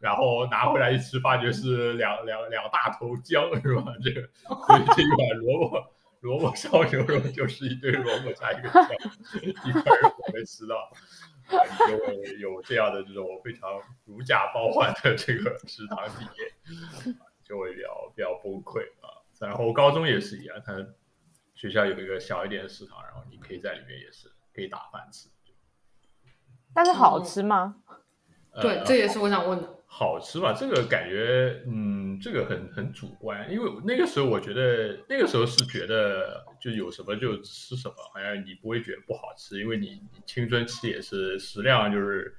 [0.00, 3.84] 然后拿回来一吃，发觉是两两两大头姜，是吧？
[4.02, 4.28] 这个
[4.66, 5.84] 所以这一碗萝卜
[6.20, 8.88] 萝卜烧牛肉就是一堆萝卜加一个姜，
[9.42, 10.90] 一块肉没吃到。
[11.48, 13.68] 就会有这样的这种非常
[14.04, 19.20] 如假包换的这个食堂体验， 就会比较比较崩溃啊。
[19.40, 20.74] 然后高中也是一样，他
[21.54, 25.28] 学校有一个小一点的食堂，然后你可以在里面也是可以打饭吃。
[26.74, 27.82] 但是好吃吗？
[28.60, 29.68] 对，这也是我想问的。
[29.86, 30.54] 好吃吧？
[30.58, 42.34] 这个感觉，嗯，这个很很主观，因为那个时候我觉得，那个时候是觉得就有什么就吃什么，好像你不会觉得不好吃，因为你青春期也是食量就是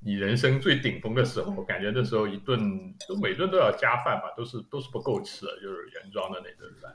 [0.00, 6.92] 你人生最顶峰的时候，感觉那时候一顿就每顿都要加饭吧，都是都是不够吃的，就是原装的那顿饭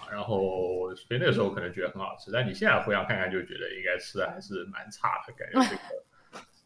[0.00, 5.82] 啊，然后所以那时候可能觉得很好吃，但你现在回想看看，就觉得应该吃的还是蛮差的，感觉这个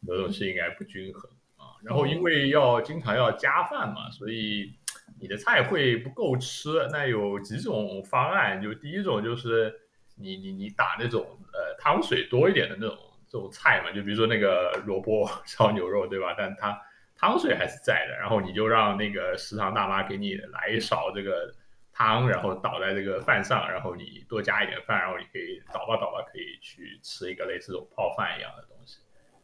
[0.00, 1.76] 很多东西应该不均衡啊。
[1.82, 4.72] 然后因为要经常要加饭嘛，所以
[5.20, 6.70] 你的菜会不够吃。
[6.90, 9.74] 那有几种方案，就第一种就是
[10.16, 12.96] 你你你打那种呃汤水多一点的那种
[13.28, 16.34] 这种菜嘛，就比如说那个萝卜 烧牛肉，对吧？
[16.36, 16.80] 但它
[17.16, 21.54] 汤水还是在的，然后你就让那个食堂大妈给你来一勺这个
[21.92, 29.00] 汤，然后倒在这个饭上，然后你多加一点饭，然后你可以倒吧倒吧，可以去吃一个类似这种泡饭一样的东西。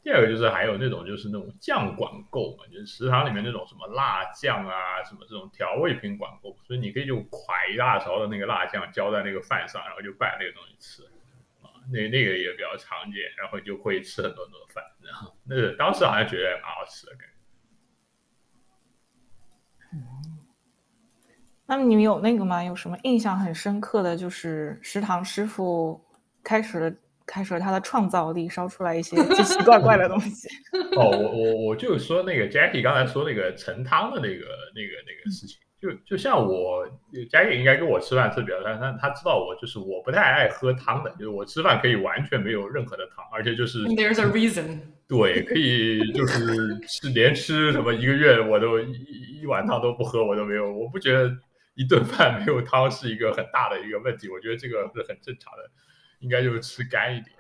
[0.07, 11.03] 第二个就是还有那种就是那种酱管够嘛，就是食堂里面那种什么辣酱啊，什么这种调味品管够，所以你可以就㧟一大勺的那个辣酱浇在那个饭上，然后就拌那个东西吃，
[11.61, 17.29] 啊，那那个也比较常见，然后就会吃很多很多饭，然后那个当时好像觉得蛮好吃的感
[19.91, 19.99] 觉。
[21.67, 22.63] 那么你们有那个吗？
[22.63, 26.01] 有什么印象很深刻的就是食堂师傅
[26.45, 26.97] 开始了？
[27.27, 30.49] 开始了他的创造力，烧出来一些奇奇怪怪的东西。
[30.97, 36.87] 哦，我我我就说那个 Jackie 刚才说那个盛汤的那个那个那个事情，就就像我
[37.31, 51.31] Jackie 应该跟我吃饭吃比较但他他知道我就是我不太爱喝汤的，就是我吃饭可以完全没有任何的汤，而且就是 There's a reason， 对，可以就是吃连吃什么一个月我都一一碗汤都不喝我都没有，我不觉得
[51.75, 55.69] 一顿饭没有汤是一个很大的一个问题，我觉得这个是很正常的。
[56.21, 57.37] 应该就是吃干一点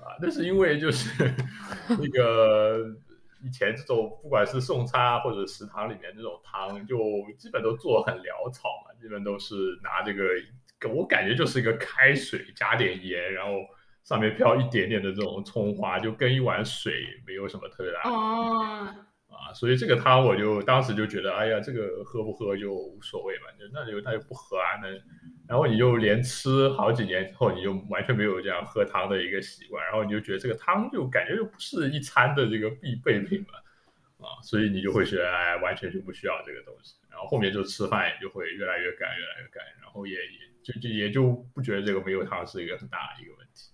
[0.00, 1.08] 啊，那是因为就是
[1.88, 2.86] 那个
[3.42, 6.96] 以前这种不管是送餐啊或者食堂里面这种汤，就
[7.38, 10.24] 基本都做很潦草嘛，基本都是拿这个，
[10.94, 13.52] 我感觉就是一个开水加点盐，然后
[14.02, 16.92] 上面飘一点点的这种葱花，就跟一碗水
[17.26, 18.94] 没有什么特别大哦。
[19.54, 24.76] 啊，所以这个汤我就当时就觉得，哎呀，这个喝不喝就无所谓嘛，就那就那就不喝啊。
[24.82, 24.88] 那
[25.46, 36.96] 然后你就连吃好几年之后，你就完全没有这样喝汤的一个习惯，然后你就觉得这个汤就感觉就不是一餐的这个必备品嘛，啊，所以你就会觉得，哎，完全就不需要这个东西。
[37.10, 43.70] 然后后面就吃饭也就会越来越干，越来越干，然后也也就就也就不觉得这个没有汤是一个很大的一个问题。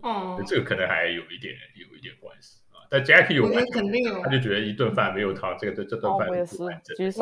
[0.00, 2.61] 哦，这个可能还有一点有一点关系。
[2.92, 6.62] 但 Jackie 有，肯定有，他就觉得一顿饭没有汤，这个这这顿饭我也是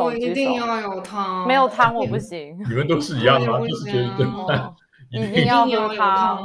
[0.00, 2.58] 我一定要有汤，没有汤我不行。
[2.68, 3.60] 你们都是一样吗？
[3.60, 4.74] 就是觉得一顿饭
[5.12, 6.42] 一定要有汤，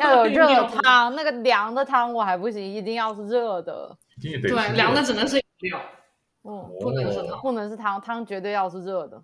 [0.00, 3.94] 要有热汤，那个凉的汤我还不行，一定要是热的。
[4.22, 5.78] 对，凉的只能是饮料，
[6.44, 9.22] 嗯，不能是汤，不能是汤，汤绝对要是热的，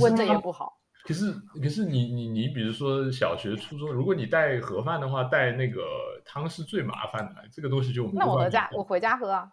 [0.00, 0.79] 温的也不好。
[1.04, 1.32] 可是，
[1.62, 5.82] 可是你你你，比如说小学、初中，如果你带盒饭的话，带那个
[6.24, 7.42] 汤是最麻烦的。
[7.50, 9.50] 这个东西就那我回家，我回家喝啊，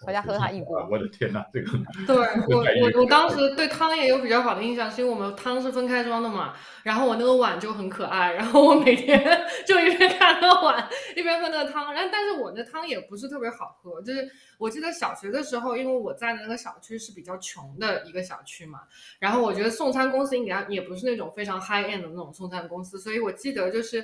[0.00, 0.86] 回家喝它一锅。
[0.90, 1.70] 我的天哪，这个
[2.06, 2.16] 对
[2.48, 9.18] 我我我当时对汤也有比较好的印象，是因为我们汤是分开装的嘛，然后我那个碗就很可爱，然后我每天
[9.66, 11.92] 就一边看那个碗，一边喝那个汤。
[11.92, 14.28] 然后，但是我那汤也不是特别好喝，就是。
[14.58, 18.80] 我记得小学的时候，因为我在的那个小区是比较穷的一个小区嘛，
[19.18, 24.02] 然后我觉得送餐公司应该也不是那种非常 high end 的那种送餐公司，所以我记得就是，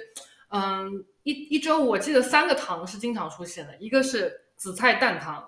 [0.50, 5.42] 嗯，一一周我记得三个汤是经常出现的，一个是紫菜蛋汤，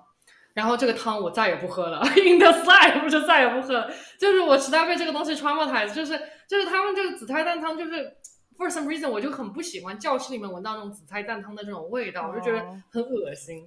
[0.54, 8.16] 然后这个汤我再也不喝了， in the side 我就再也不喝了，就是我实在被这个东西 traumatized，就是就是他们这个紫菜蛋汤就是
[8.56, 13.66] for some reason 我就很不喜欢教室里面闻到那种紫菜蛋汤的这种味道，我就觉得很恶心。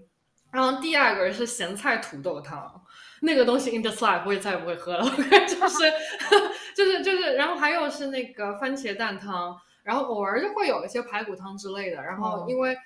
[0.49, 2.81] 然后第二个是咸菜土豆汤，
[3.21, 5.03] 那个东西 in the slide 我也再也不会喝了，
[5.45, 5.91] 就是
[6.73, 12.01] 就是就是，然后还有是那个番茄蛋汤，然后偶尔就会有一些排骨汤之类的。
[12.01, 12.77] 然后因为嗯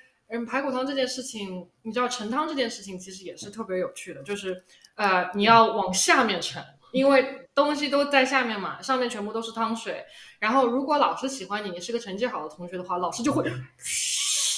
[0.45, 4.63] 排骨汤这件事情，你知道盛汤这件事情其实也是特别有趣的，就是
[4.95, 10.03] 呃你要往下面盛，因为东西都在下面嘛，上面全部都是汤水。
[10.39, 13.51] 然后如果老师喜欢你，你是个成绩好的同学的话，老师就会。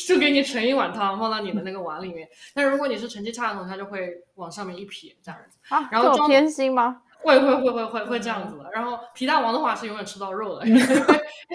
[0.06, 5.58] 就给你盛一碗汤放到你的那个碗里面，但如果你是成绩差的同学，他就会往上面一撇这样子。
[5.70, 7.02] 啊，然后偏心吗？
[7.24, 8.70] 会会会会会会这样子的。
[8.72, 10.82] 然后皮蛋王的话是永远吃到肉的， 因为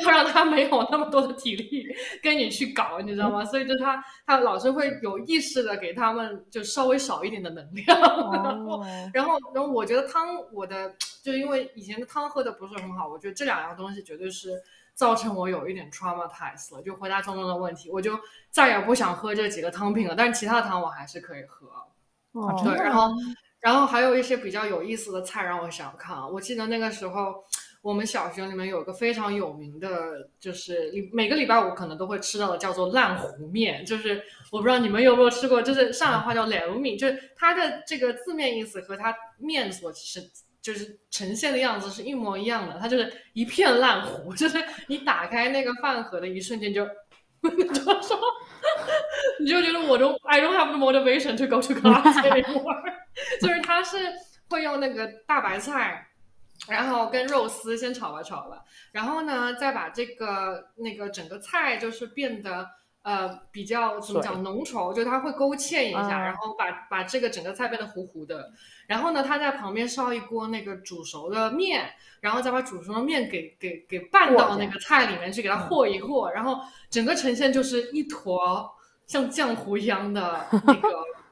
[0.03, 1.87] 要让他没有那么多的体力
[2.23, 3.45] 跟你去搞，你知道吗？
[3.45, 7.87] 所以就他他老是会有意识的给他们就稍微少一点的能量。
[8.33, 14.63] 然后然后然后我觉得汤我的就因为以前的汤喝的不是很好，我觉得这两样东西绝对是。
[14.99, 18.19] 造成我有一点 traumatized 了，就回答中中的问题，我就
[18.51, 20.15] 再也不想喝这几个汤品了。
[20.17, 21.69] 但是其他的汤我还是可以喝。
[22.65, 23.09] 对，然后，
[23.61, 26.27] 然后还有一些比较有意思的菜让我想看啊。
[26.27, 27.45] 我记得那个时候，
[27.83, 33.85] 我们小学里面有个非常有名的，就是每个礼拜五可能都会吃到的，叫做烂糊面。
[33.85, 40.31] 就是我不知道你们有没有吃过，就是上海话叫烂糊面，就是它的这个字面意思和它面所是。
[40.61, 46.85] 就是呈现的样子是一模一样的，它就是一片烂糊，就是你打开那个饭盒的一瞬间就，
[47.43, 48.21] 就说，
[49.41, 52.83] 你就觉得我中 I don't have the motivation to go to class anymore，
[53.41, 53.97] 就是他是
[54.51, 56.09] 会用那个大白菜，
[56.69, 62.78] 然后跟肉丝先炒吧炒吧，然后呢再把这个那个整个菜就是变得。
[63.09, 68.53] 呃，比较怎么讲浓稠，就它会勾芡一下，然后把把这个整个菜变得糊糊的。
[68.87, 71.91] 然后呢，他在旁边烧一锅那个煮熟的面，
[72.21, 76.59] 然后再把煮熟的面给给给拌到那个菜里面去，给它和一和，然后
[76.91, 78.71] 整个呈现就是一坨
[79.07, 80.91] 像浆糊一样的那个。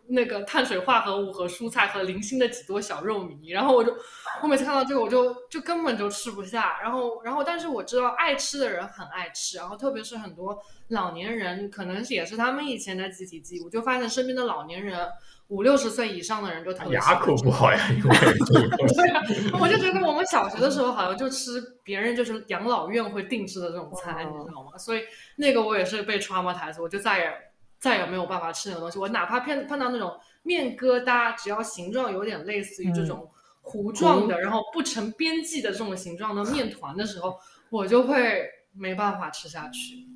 [0.08, 3.94] 那个碳水化合物和蔬菜和零星的几多小肉糜，然后我就，
[4.42, 15.08] 我每次看到这个我就就根本就吃不下，然后然后但是我知道爱吃的人很爱吃，然后特别是很多老年人，可能也是他们以前的集体记忆，我就发现身边的老年人
[15.48, 18.16] 五六十岁以上的人就特别牙口不好呀，因为
[18.94, 19.22] 对啊，
[19.60, 24.78] 我就觉得我们小学的时候好像就吃别人就是养老院会定制的这种菜，你知道吗？
[24.78, 25.02] 所以
[25.36, 27.32] 那个我也是被 trauma 台词，我就再也。
[27.78, 28.98] 再也没有办法吃那个东西。
[28.98, 33.28] 我哪怕碰碰到那种面疙瘩，只要形状有点类似于这种
[33.62, 37.38] 糊状的，然后不成边际的这种形状的面团的时候，
[37.70, 40.06] 我就会没办法吃下去。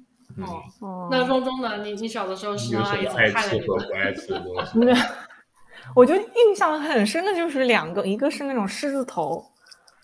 [0.80, 1.82] 哦，那中中呢？
[1.82, 3.66] 你你小的时候是阿姨怎么害的你？
[3.66, 5.02] 不爱吃的东西。
[5.96, 9.44] 我就印象很深的就是两个，一个是那种狮子头。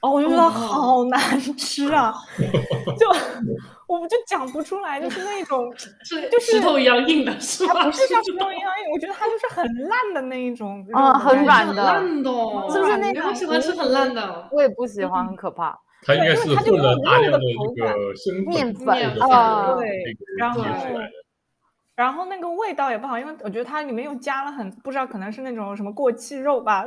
[0.03, 2.15] 哦，我就觉得好难吃啊，
[2.99, 3.09] 就
[3.89, 7.85] 我们就讲不出来，就是那种 是就是石头一样硬的，是吧？
[7.85, 12.31] 不是像石头一样硬，我觉得它就是很烂的那一种，啊，很软的，烂的，
[12.71, 13.29] 是不是那种？
[13.29, 15.77] 我喜欢吃很烂的，我也不喜欢，很可怕。
[16.07, 18.95] 它应该是混了大量的这个生面粉
[19.31, 19.89] 啊，对，
[20.39, 20.63] 然后。
[21.97, 26.85] 然后那个味道也不好，因为我觉得它里面又加了很不知道可能是那种什么过期肉吧，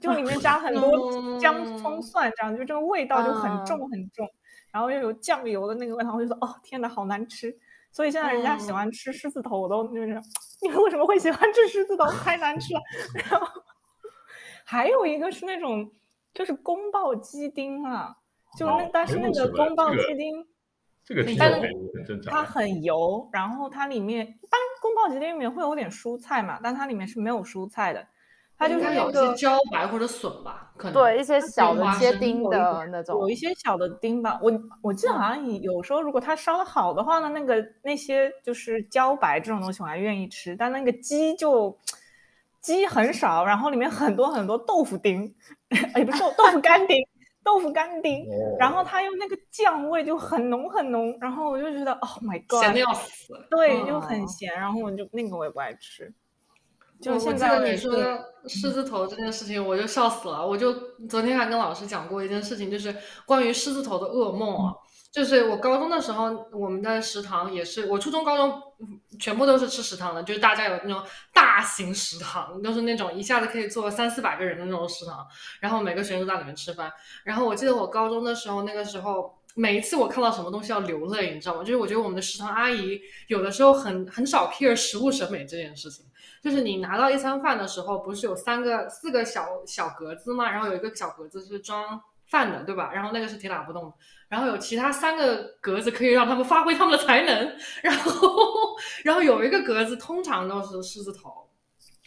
[0.00, 4.24] 就里面加很多姜葱蒜这样，就这个味道就很重很重，
[4.70, 7.52] 然后又有酱油的那个味道，我就说哦天哪，好难吃。
[7.90, 10.06] 所以现在人家喜欢吃狮子头，我都就是
[10.62, 12.06] 你们为什么会喜欢吃狮子头？
[12.24, 12.80] 太难吃了。
[13.28, 13.46] 然后
[14.64, 15.90] 还有一个是那种
[16.32, 18.16] 就是宫爆鸡丁啊，
[18.56, 20.46] 就那但是那个宫爆鸡丁。
[21.04, 21.36] 这个很
[22.06, 28.06] 正常它很油，然后它里面一般宫保鸡丁里面会有点蔬菜嘛，但它里面是没有蔬菜的，
[28.56, 34.38] 它就是有些茭白或者笋吧，可能对一些小的切丁的那种，有一些小的丁吧。
[34.40, 41.76] 我我记得好像有时候如果它烧的好的话呢，那个那些就是茭白这种东西我还愿意吃，但那个鸡就
[42.60, 45.34] 鸡很少，然后里面很多很多豆腐丁，
[45.96, 46.96] 也不是豆豆腐干丁。
[47.44, 48.24] 豆腐干丁，
[48.58, 56.12] 然后它用那个酱味就很浓很浓，然后我就觉得，Oh my god，咸的要死，对，就很咸，然后我就那个我也不爱吃。
[57.00, 57.92] 就现在你说
[58.46, 60.46] 狮子头这件事情，我就笑死了。
[60.46, 60.72] 我就
[61.08, 62.94] 昨天还跟老师讲过一件事情，就是
[63.26, 64.72] 关于狮子头的噩梦啊。
[65.12, 68.62] 就是我高中的时候，我们的食堂也是，我初中、高中
[69.20, 71.02] 全部都是吃食堂的，就是大家有那种
[71.34, 75.26] 大型食堂，都是那种一下子可以坐三四百个人的那种食堂，
[75.60, 76.90] 然后每个学生都在里面吃饭。
[77.24, 81.60] 然后我记得我高中的时候，那个时候每一次我看到什么东西要流泪，你知道吗？
[81.62, 86.06] 就是我觉得我们的食堂阿姨有的时候很很少 care 食物审美这件事情，
[86.42, 90.50] 就是你拿到一餐饭的时候，不是有三个、四个小小格子吗？
[90.50, 92.00] 然后有一个小格子是装
[92.32, 92.90] 饭的，对吧？
[92.94, 93.92] 然后那个是铁打不动的。
[94.28, 98.18] 然后有其他三个格子可以让他们发挥他们的才能，然后，
[99.04, 101.30] 然后有一个格子通常都是狮子头，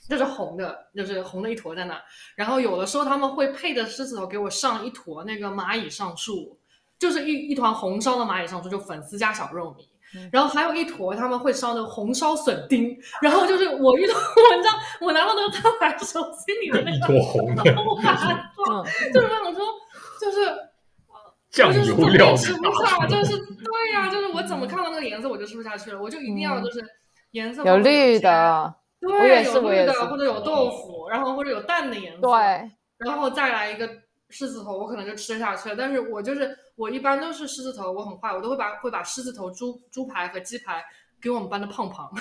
[0.09, 2.01] 就是红的，就是红的一坨在那。
[2.35, 6.57] 然后有的时候他们会配着狮子头给我上一坨那个蚂蚁上树，
[6.97, 9.85] 就是一一团红烧的蚂蚁上树，就粉丝加小肉糜。
[10.31, 12.97] 然后还有一坨他们会烧那个红烧笋丁。
[13.21, 14.13] 然后就是我遇到
[14.49, 17.63] 文章，我拿到那个餐盘时候，心里的那个红的，
[19.13, 19.63] 就是那种说，
[20.25, 20.65] 就是。
[21.51, 26.85] 酱油料吃不下，就是对呀，就是我怎么看到那个颜色我就吃不下去了，我就一定要就是
[27.31, 33.89] 颜色有绿的，对，有绿的或者有豆腐，然后或者有蛋的颜色，对，然后再来一个
[34.29, 35.75] 狮子头，我可能就吃得下去了。
[35.77, 40.83] 但是我就是我一般都是狮子头，我很坏，我都会把会把狮子头、猪猪排和鸡排
[41.21, 42.11] 给我们班的胖胖，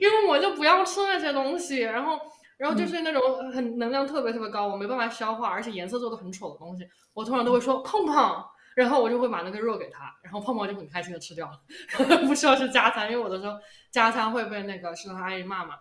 [0.00, 2.16] 因为我就不要吃那些东西，然后。
[2.56, 11.60] 然后就是那种很能量特别特别高，我没办法消化，而且颜色做的很丑的东西，我通常都会说胖胖，然后我就会把那个肉给他，然后胖胖就很开心的吃掉了，
[12.26, 13.58] 不需要吃加餐，因为我的时候
[13.90, 15.74] 加餐会被那个食堂阿姨骂嘛，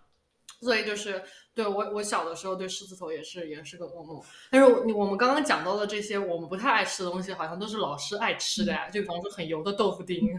[0.60, 4.22] 所以就是对我我小的时候对狮子头也是也是个噩梦，
[4.52, 10.28] 但是我我们刚刚讲到的这些我们不太爱吃的东西，好像都是老师爱吃的呀，就比方说很油的豆腐丁。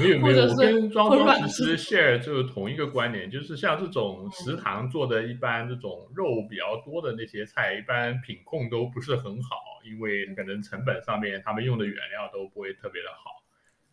[0.00, 13.42] 没有没有，我跟庄庄其实 share 就是同一个观点，就是像这种食堂做的一般这种肉比较多的那些菜，一般品控都不是很好，因为可能成本上面他们用的原料都不会特别的好，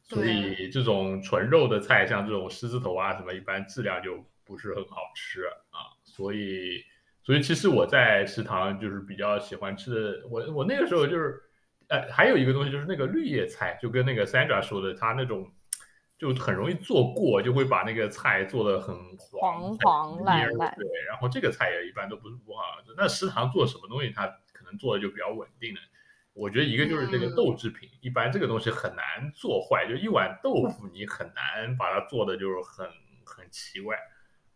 [0.04, 5.42] 所以这种纯肉的菜，像这种狮子头啊什么，一般质量就不是很好吃
[5.72, 6.84] 啊，所以
[7.24, 11.42] 所以其实我在食堂就是比较喜欢吃的，我我那个时候就是，
[11.88, 15.52] 呃，还有一个东西就是那个绿叶菜，就跟那个 Sandra 说的，他那种
[16.18, 20.74] 就很容易做过，就会把那个菜做的很黄黄烂烂。
[20.78, 22.64] 对，然后这个菜也一般都不是不好。
[22.96, 25.80] 那食堂做什么东西，它可能做的就比较稳定的。
[26.34, 32.86] 我觉得一个就是这个豆制品，一般这个东西很难做坏，就一碗豆腐你很难把它做的就是很
[33.26, 33.96] 很奇怪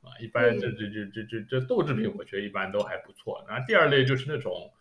[0.01, 0.11] 啊。
[0.19, 3.43] 一般这这这这这这豆制品，我觉得一般都还不错。
[3.47, 4.71] 然后第二类就是那种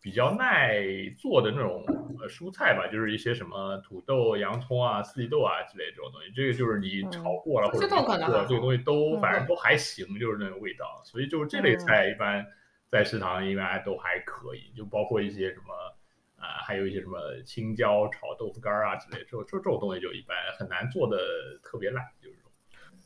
[0.00, 0.82] 比较耐
[1.18, 1.84] 做的那种
[2.20, 6.30] 呃蔬菜吧，就是一些什么土豆、洋葱啊、四季豆啊之类这种东西。
[6.34, 11.00] 这个就是你炒过了或者炒过这个东西都反正都还行，就是那个味道。
[11.04, 12.46] 所以就是这类菜一般
[12.90, 15.74] 在食堂应该都还可以，就包括一些什么。
[16.40, 21.18] 啊，还有一些什么青椒炒豆腐干啊之类，这这这种东西就一般很难做的
[21.64, 22.00] 特别烂。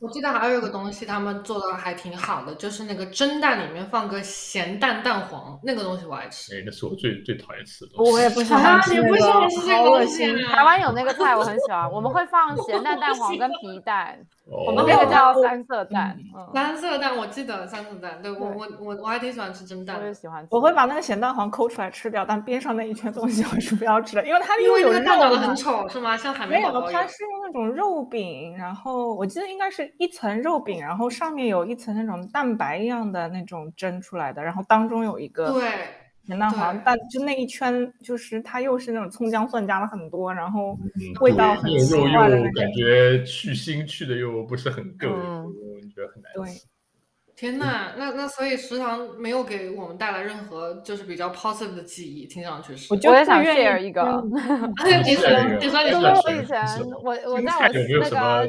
[0.03, 6.53] 我记得还有一个东西，他们做的还挺好的，就是那个蒸蛋里面放个咸蛋蛋黄，那个东西我爱吃。
[6.53, 7.91] 哎，那是我最最讨厌吃的。
[7.95, 9.31] 我也不喜欢吃那个，
[9.77, 10.35] 好恶心。
[10.47, 14.19] 台湾有那个菜，我很喜欢，我们会放咸蛋蛋黄跟皮蛋。
[14.45, 16.19] 我们那个叫三色蛋，
[16.53, 20.45] 三色蛋我记得三色蛋，对我我我我还挺喜欢吃蒸蛋，我也喜欢。
[20.51, 26.17] 我会把那个咸蛋黄抠出来吃掉，但边上那一圈东西 我是不要吃的，因为它因为有肉长得很丑是吗？
[26.17, 35.71] 像海绵宝宝它是用那种肉饼，然后我记得应该是一层肉饼，然后上面有一层那种蛋白一样的那种蒸出来的，然后当中有一个对。
[36.25, 40.73] 咸蛋黄，但就那一圈，就是它又是那种葱姜蒜加了很多，然后
[41.19, 46.65] 味道很奇怪的那种感觉去腥去的又不是很够，我觉得很难吃。
[47.35, 52.93] 天呐，那那所以食堂没有给我们带来任何就是比较 positive 的记忆，听上去是。
[52.93, 54.01] 我也想 share 一个，
[55.03, 55.29] 你说
[55.59, 56.63] 你说你说，我以前
[57.03, 57.67] 我我在我
[57.99, 58.47] 那个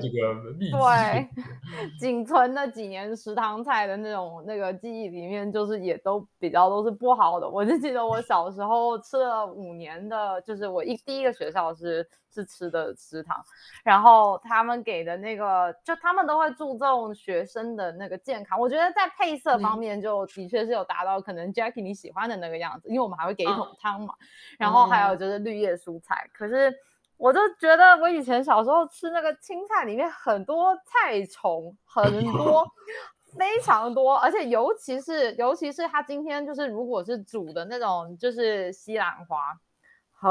[0.71, 1.29] 对
[1.99, 7.49] 仅存的几年食堂菜的那种那个记忆里面，就是也都比较都是不好的。
[7.49, 12.07] 我就记得我小时候吃了五年的，就是我一第一个学校是。
[12.35, 13.41] 是吃的食堂，
[13.85, 18.59] 然后他们给的那个，就他们都会注重学生的那个健康。
[18.59, 24.15] 我觉得在配色方面，就的确是有达到可能 Jackie 你喜欢的那个样子，因为我们还会给一桶汤嘛。
[24.59, 26.75] 然后还有就是绿叶蔬菜，可是
[27.17, 32.67] 我就觉得我以前小时候吃那个青菜里面很多菜虫，很多，
[33.39, 39.57] 非常多，而且尤其是尤其是他今天就是如果是煮的那种，就是西兰花。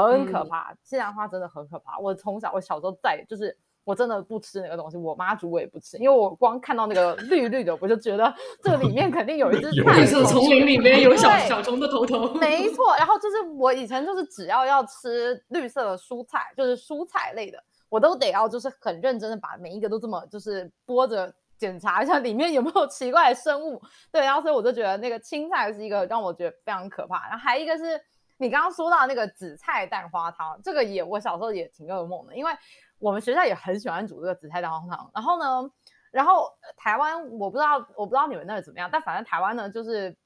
[0.02, 1.98] 很可怕，西兰花真的很可怕。
[1.98, 4.96] 我从小，我小时候在，就是我真的不吃那个东西。
[4.96, 12.34] 我妈煮我也不吃，因为我光看到那个绿绿的，我就觉得 这里面肯定有一只绿色丛林里面有小小虫的头头。
[12.34, 23.80] 没错，然后就是我以前就是只要要吃绿色的蔬菜，就是蔬菜类的，我都得要就是很认真的把每一个都这么就是剥着检查一下里面有没有奇怪的生物。
[24.10, 27.28] 对，然后所以我就觉得那个青菜是一个让我觉得非常可怕。
[27.28, 28.00] 然后还一个是。
[28.36, 32.52] 你刚刚说到那个紫菜蛋花汤，这个也我小时候也挺噩梦的，因为
[32.98, 35.10] 我们学校也很喜欢煮这个紫菜蛋花汤。
[35.14, 35.70] 然后呢，
[36.10, 40.16] 然后台湾我不知道，我不知道你们那怎么样，但反正台湾呢，就是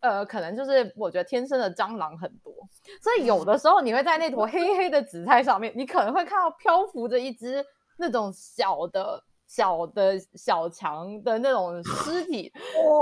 [0.00, 2.52] 呃，可能就是我觉得天生的蟑螂很多，
[3.00, 7.64] 所以有的时候你会在那坨黑黑的紫菜上面，你可能会看到漂浮着一只
[7.96, 9.22] 那种小的。
[9.54, 12.50] 小的小强的那种 尸体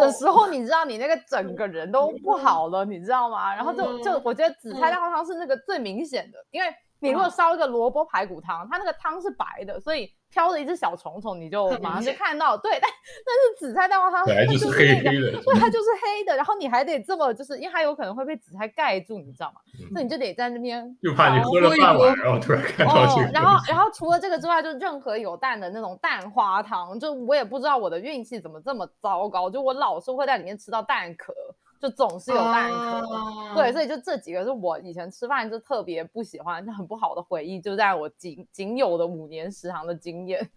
[0.00, 3.54] 的时候，你知道你那个整个人都不好了，你知道吗？
[3.54, 6.68] 然后就就我觉得紫菜蛋花汤是那个最明显的，因为
[7.00, 10.12] 你如果烧一个萝卜排骨汤，它那个汤是白的，所以。
[10.32, 12.82] 飘着一只小虫虫，你就马上就看到，对，但
[13.26, 19.60] 但是紫菜蛋花汤本来就是黑黑的，对，它就是黑的，然后你还得这么，就是因为它有可能会被紫菜盖住，你知道吗？
[19.90, 23.30] 那你就得在那边，又怕你喝了半碗，然后突然看到这个。
[23.32, 31.34] 然后，然后除了这个之外，就任何有蛋的那种蛋花汤，就我也不知道我的运气怎么这么糟糕，就我老是会在里面吃到蛋壳。
[31.80, 40.50] 就总是有蛋壳，对，所以就这几个是我以前吃饭就特别不喜欢，就很不好的回忆，就在我仅仅有的五年食堂的经验，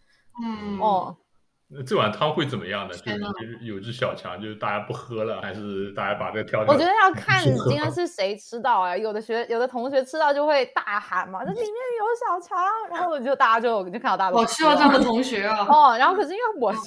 [0.44, 1.16] 嗯，哦。
[1.76, 2.94] 那这碗汤会怎么样呢？
[2.94, 6.62] 就是有只小强，就是大家不喝了，还是大家把这个挑？
[6.62, 8.96] 我觉得要看今天是谁吃到啊。
[8.96, 12.58] 有的学有的同学吃到就会大喊嘛，这里面有小强，
[12.92, 14.38] 然后就大家就就看到大家。
[14.38, 15.66] 我希望这样的同学啊。
[15.68, 16.80] 哦，然后可是因为我是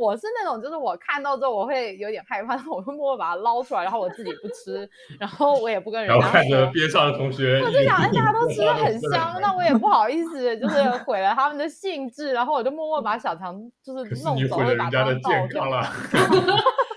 [0.00, 4.88] 我是那种，就是我看到之后我会有点害怕，我会默默把它捞出来，然后我自己不吃，
[5.20, 6.08] 然后我也不跟人。
[6.08, 14.07] 然后看着边上的同学，我就想，哎，大家都吃的很香，那我也不好意思，就是毁了他们的兴致，然后我就默默把小强就是。
[14.34, 15.82] 你毁了人家的健康了，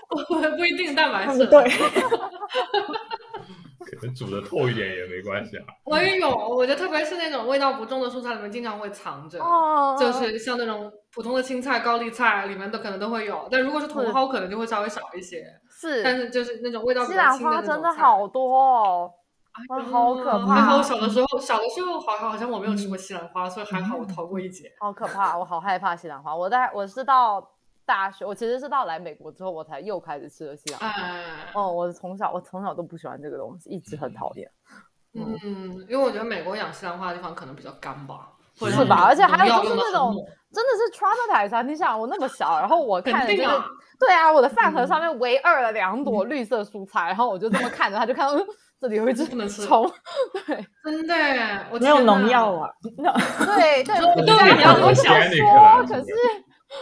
[0.56, 1.70] 不一定蛋白质对。
[4.16, 5.64] 煮的透一点也没关系啊。
[5.84, 9.38] 我也有，我觉得特别是那种味道不重的蔬菜里面，经常会藏着，
[9.96, 15.44] 就是像那种普通的青菜、高丽菜里面都可能都会有，但如果是茼蒿，可能就会稍微少一些。
[15.70, 19.10] 是，但是就是那种味道比较轻的那种真的好多哦，
[19.90, 20.54] 好可怕。
[20.54, 24.72] 还好小的时候，小的时候好像好像我没有吃过西兰花，所以还好我逃过一劫。
[24.80, 26.34] 好可怕，我好害怕西兰花。
[26.34, 27.50] 我在我是到。
[27.84, 31.02] 大学，我其实是到来美国之后，我才又开始吃了西兰花。
[31.52, 34.48] 哦，我从小我从小都不喜欢这个东西，一直很讨厌。
[35.14, 39.02] 嗯，因为我觉得美国养西兰花的地方可能比较干吧，是吧？
[39.04, 40.14] 而且还有就是那种
[40.52, 41.60] 真的是 traumatized。
[41.64, 43.42] 你想，我那么小，然后我看就是
[43.98, 48.40] 对啊，我的饭盒上面唯二的两朵绿色蔬菜，然后我就这么看着，他就看到
[48.82, 49.88] 这里有一只虫。
[50.44, 51.14] 对，真的，
[51.70, 52.68] 我没有农药啊。
[52.82, 53.94] 对 对，
[54.26, 54.26] 对，
[54.58, 56.06] 你要我想说，可是。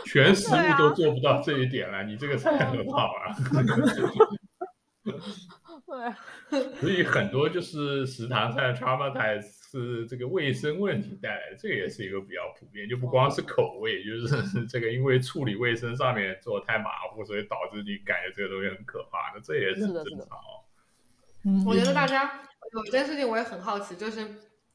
[0.06, 3.34] 全食物都做不到这一点了，你这个才很好啊！
[6.48, 20.38] 对，所以很多就是食堂菜的 traumatize 是这个卫生问题带来的，这个也是一个比较普遍，就不光是口味，就是这个因为处理卫生上面做太马虎，所以导致你感觉这个东西很可怕，那这也是正常。
[21.44, 22.30] 嗯，我觉得大家
[22.72, 24.26] 有一件事情我也很好奇，就是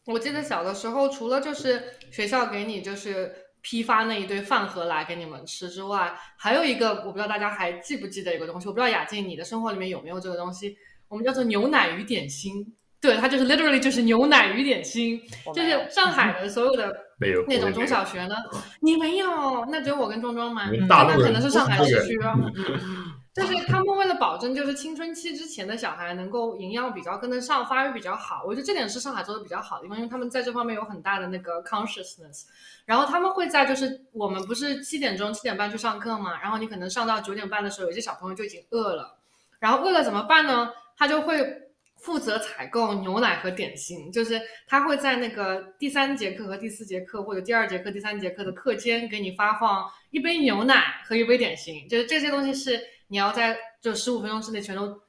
[0.06, 3.34] 我记得小的时候，除了就是学校给你就是。
[3.68, 12.64] 批发那一堆饭盒来给你们吃之外，还有一个我不知道大家还记不记得一个东西，我不知道雅静你的生活里面有没有这个东西，我们叫做牛奶与点心。
[13.02, 15.20] 对，它就是 literally 就是牛奶与点心，
[15.52, 16.96] 就是上海的所有的
[17.50, 18.36] 那种中小学呢，
[18.82, 20.70] 你没有，那只有我跟庄庄吗？
[20.88, 22.36] 那可能是上海市区啊。
[23.36, 32.46] 就是他们为了保证，就是青春期之前的小孩能够营养比较跟得上，发育比较好，我觉得这点是上海做的比较好的地方，因为他们在这方面有很大的那个 consciousness。
[32.86, 39.18] 然后他们会在，就是我们不是七点钟、七点半去上课嘛，然后你可能上到九点半的时候，有些小朋友就已经饿了，
[39.60, 40.72] 然后饿了怎么办呢？
[40.96, 41.64] 他就会
[41.98, 52.95] 负责采购牛奶和点心，就是他会在那个第三节课和第四节课，或者第二节课、第三节课的课间给你发放一杯牛奶和一杯点心，就是这些东西是。
[53.08, 55.02] 你要在就十五分钟之内全都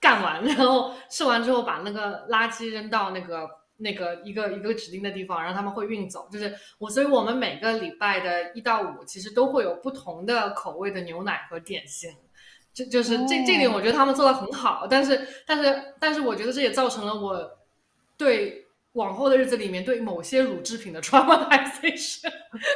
[0.00, 6.28] 干完，然后吃完之后把那个垃圾扔到那个那个一个一个指定的地方，然后他们会运走。
[6.30, 12.10] 就是我，所以我们每个礼拜的一到五其实都会有不同的口味的牛奶和点心。
[12.72, 14.86] 就就是这这点，我觉得他们做的很好。
[14.88, 17.58] 但是但是但是，我觉得这也造成了我
[18.16, 18.64] 对。
[18.98, 22.32] 往后的日子里面，对某些乳制品的 traumatization，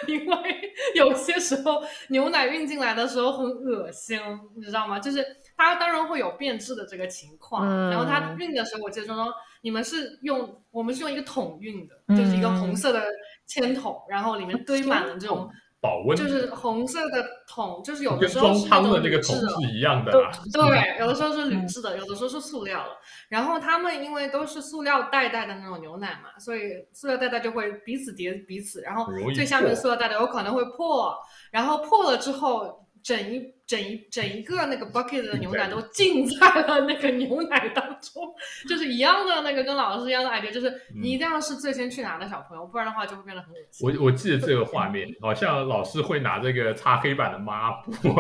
[0.07, 4.19] 因为有些时候牛奶运进来的时候很恶心，
[4.57, 5.01] 你知道吗？
[5.01, 5.25] 就是
[5.57, 13.05] 它当然会有变质的这个情况，然后它运的时候，我记得说说你们是用我们是用一个桶运的，就是一个红色的
[13.47, 15.51] 铅桶，然后里面堆满了这种。
[15.83, 20.13] 保温就是红色的桶，就是有的时候是那种铝制的，是一样的。
[20.53, 22.91] 对，有的时候是铝制的，有的时候是塑料的。
[23.29, 31.15] 然后他们因为都是塑料袋袋的那种牛奶嘛，所以塑料袋袋就会彼此叠彼此，然后最下面的塑料袋袋有可能会破，
[31.51, 32.81] 然后破了之后。
[33.03, 38.23] 整一整一整一个那个 bucket 的牛奶都浸在了那个牛奶当中，
[38.69, 43.89] 就是一样的那个跟老师一样的 idea，就是你一定要是最先去拿的小朋友，不然的话就会变得很恶心。
[43.89, 48.09] 我我记得这个画面，好像老师会拿这个擦黑板的抹布，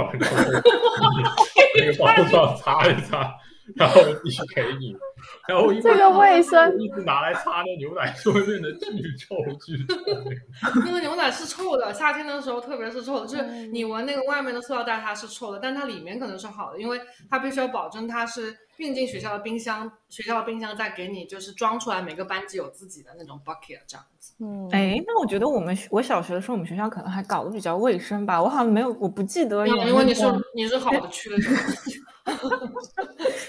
[1.76, 3.30] 那个包装擦一擦。
[3.76, 4.94] 然后递给你，
[5.48, 9.94] 然后这个卫生一直拿来擦那牛奶，就会变得巨臭巨臭。
[10.84, 17.00] 那个牛奶是臭的，夏天的时候特别是臭的，就是你闻那个外面的塑料袋它是臭的，但它里面可能是好的，因为
[17.30, 24.34] 它必须要保证它是运进学校的冰箱，学校的冰箱再给你就是装出来，每个班级有自己的那种 bucket 这样子。
[24.40, 29.76] 嗯，哎，那我觉得我们我小学的时候，我们学校可能还搞得比较卫生吧，我好像没有，我不记得有。
[29.86, 31.36] 因为你是你是好的区的。
[32.24, 32.30] 不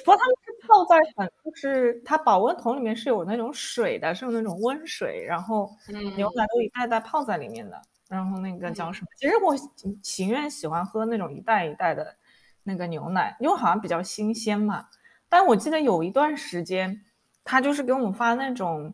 [0.06, 0.43] 过他们是
[0.74, 5.70] 泡在很，就是它保温桶里面是有那种水的，是有那种温水，然后
[6.16, 7.80] 牛奶都一袋袋泡在里面的。
[8.10, 9.08] 然后那个叫什么？
[9.18, 9.56] 其实我
[10.02, 12.16] 情愿喜欢喝那种一袋一袋的
[12.64, 14.88] 那个牛奶，因为好像比较新鲜嘛。
[15.30, 17.02] 但我记得有一段时间，
[17.44, 18.94] 他就是给我们发那种，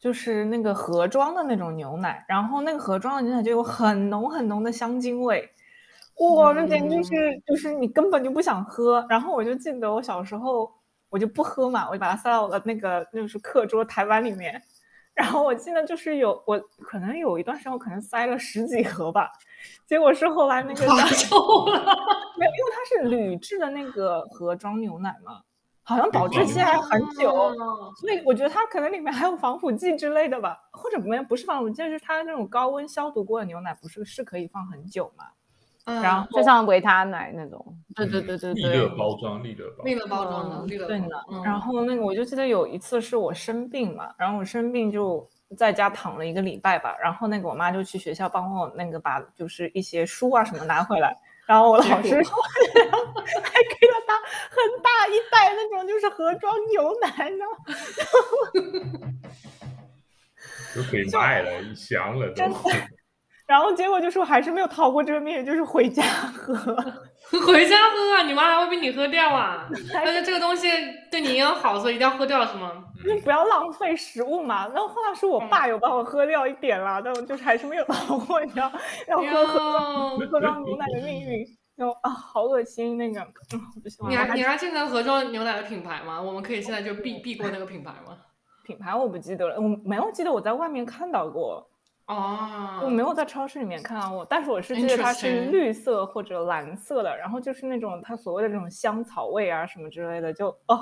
[0.00, 5.48] 就是那个盒装的那种牛奶，然后那个盒装的牛奶就有很浓很浓的香精味。
[6.16, 9.06] 哇，这简直是就是你根本就不想喝。
[9.08, 10.70] 然后我就记得我小时候
[11.10, 14.62] 我就不喝嘛，我就把它塞到我的那个就是课桌台板里面。
[15.12, 19.28] 然后我记得就是有我可能有一段时间我可能塞了十几盒吧，
[19.86, 21.82] 结果是后来那个发臭了，
[22.38, 25.42] 没有，因为它是铝制的那个盒装牛奶嘛，
[25.82, 27.52] 好像保质期还很久，
[28.00, 35.24] 所以我觉得它可能里面还有防腐剂之类的吧，或者没不是防腐剂，就是它那种高温消毒过的牛奶不是是可以放很久嘛。
[35.84, 37.64] 然后就像维他奶那种，
[37.96, 41.08] 对对对对对，利乐包装，利乐包，利乐包装的，利乐对的。
[41.44, 45.26] 然后那个我就记得有一次是我生病嘛，然后我生病就
[45.56, 51.16] 在家躺了一个礼拜吧，然后那个我妈就去学校帮我那个把就是一些书啊什么拿回来，
[51.46, 52.22] 然后我老师还给了
[54.06, 54.14] 他
[54.50, 57.44] 很大一袋那种就是盒装牛奶呢，
[60.76, 62.44] 就可以卖了一箱了都。
[63.50, 66.54] 然后结果就是我还是没有逃过这个命，就是回家喝，
[67.44, 68.22] 回家喝啊！
[68.24, 69.68] 你妈还会逼你喝掉啊？
[69.92, 70.68] 但是这个东西
[71.10, 72.70] 对你营养好，所以一定要喝掉是吗？
[73.04, 74.70] 就不要浪费食物嘛。
[74.72, 78.70] 那后后来是我爸有帮我喝掉一点了，但我就是还是没有逃过你知道
[79.08, 81.44] 要喝喝喝装牛奶的命运。
[81.74, 83.20] 然后啊，好恶心那个，
[83.52, 84.12] 嗯不喜欢。
[84.12, 86.22] 你还你还记得盒装牛奶的品牌吗？
[86.22, 88.16] 我们可以现在就避避过那个品牌吗？
[88.64, 91.66] 品牌我不记得了，我没有记得我在外面看到过。
[92.10, 100.80] 哦，我没有在超市里面看到过，但是我是记得它是绿色或者蓝色的，然后就是那种它所谓的那种香草味啊什么之类的，就哦，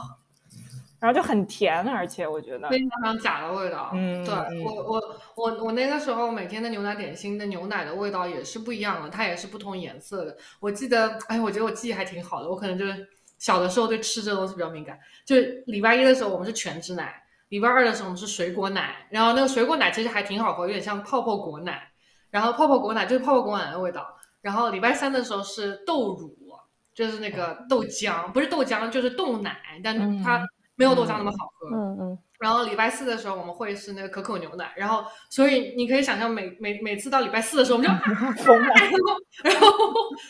[0.99, 3.91] 然后就很甜，而且我觉得非常像假的味道。
[3.93, 10.35] 嗯，对我我我我那个时候每天的牛奶点心的牛奶的味道也是不一样的，它也是不同颜色的。
[10.61, 13.07] 我记得，哎，我觉得我记忆还挺好的，我可能就是
[13.39, 14.99] 小的时候对吃这东西比较敏感。
[15.27, 17.23] 就礼拜一的时候，我们是全脂奶。
[17.49, 21.83] 礼拜二的时候我们是水果奶，然后那个水果奶其实还挺好喝，有点像泡泡果奶，
[22.31, 24.07] 然后泡泡果奶就是泡泡果奶的味道。
[24.41, 26.37] 然后礼拜三的时候是豆乳，
[26.95, 30.47] 就是那个豆浆，不是豆浆就是豆奶，但它
[30.77, 31.77] 没有豆浆那么好喝。
[31.77, 32.19] 嗯嗯。
[32.39, 38.75] 然后礼拜四的时候我们会是那个可口牛奶，然后所以你可以想象每每每次到礼拜四的时候我们就疯了，
[39.43, 39.69] 然后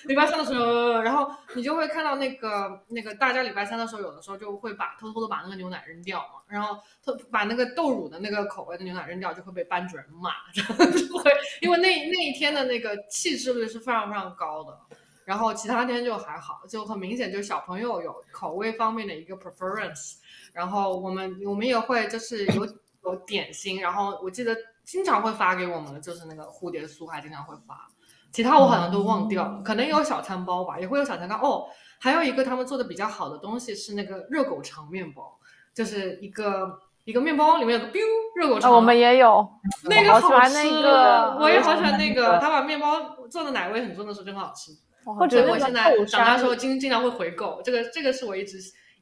[0.06, 11.30] 礼拜三的时候，然后你就会看到那个那个大家礼拜三的时候有的时候就会把偷偷的把那个牛奶扔掉嘛，然后偷把那个豆乳的那个口味的牛奶扔掉就会被班主任骂， 就会
[11.60, 14.78] 因为那那一天的那个弃置率是非常非常高的，
[15.26, 20.14] 然后其他天就还好，就很明显就是小朋友有口味方面的一个 preference。
[20.52, 22.66] 然后我们我们也会就是有
[23.04, 27.88] 有点心，然后我记得经常会发给我们的就是那个蝴蝶酥，还经常会发，
[28.32, 31.66] 其他我好像都忘掉了，可能有小餐包吧，也会有小餐糕哦。
[32.00, 35.38] 还有一个他们做的比较好的东西是那个热狗肠面包，
[35.72, 38.00] 就是一个一个面包里面有个 biu
[38.36, 39.48] 热狗肠，我们也有，
[39.84, 44.72] 那个好吃，那个我也好喜欢那个，他把面包做的奶味很重的时候真好吃，
[45.04, 48.58] 或者我现在长大时候经经常会回购，这个这个是我一直。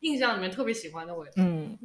[0.07, 1.77] 印象里面特别喜欢的味道，嗯，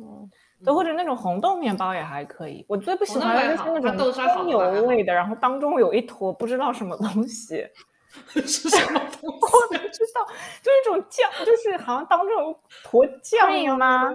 [0.63, 2.63] 对，或者那种红豆面包也还可以。
[2.69, 7.67] 我最不喜欢的就是那种葱油味的，然后当中有一坨不知道什么东西，
[8.29, 9.27] 是什么东 西？
[9.27, 10.25] 我不知道，
[10.61, 14.13] 就一种酱，就是好像当中有坨酱吗？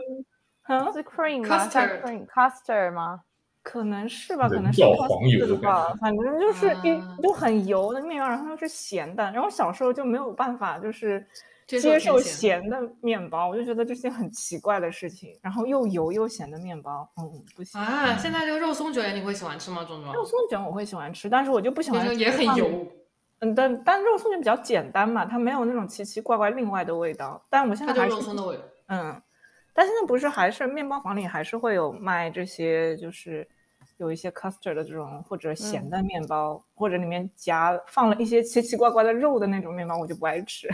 [0.68, 1.68] 嗯，是 cream 吗
[2.32, 3.20] ？custard 吗？
[3.62, 11.26] 可能是吧，可能是黄油吧，反正就是一就很油的面包，然后又是咸的，然后小时候就没有办法，就是。
[11.66, 15.36] 接受咸的面包，我就觉得这是件很奇怪的事情。
[15.42, 18.16] 然后又油又咸的面包，嗯，不行啊。
[18.16, 19.84] 现在这个肉松卷你会喜欢吃吗？
[19.84, 20.14] 壮壮？
[20.14, 22.16] 肉松卷我会喜欢吃，但是我就不喜欢。
[22.16, 22.86] 也很油。
[23.40, 27.44] 嗯，但但肉松卷比较简单嘛，它没有那种奇奇怪怪另外的味道。
[27.50, 28.58] 但我现在还是肉松的味。
[28.86, 29.20] 嗯，
[29.74, 33.46] 但现在不是还是面包房里还是会有卖这些，就是
[33.96, 40.68] 有一些 custard 的这种或者咸的面包，或者里面夹放了一些奇奇怪怪的肉的那种面包，我就不爱吃。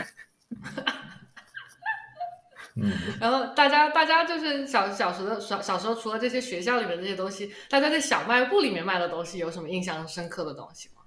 [2.74, 2.90] 嗯，
[3.20, 11.02] 然后大家大家就是小小时的小小时候，除了这些学校里面这些东西，大家在小卖部里面卖的东西有什么印象深刻的东西吗？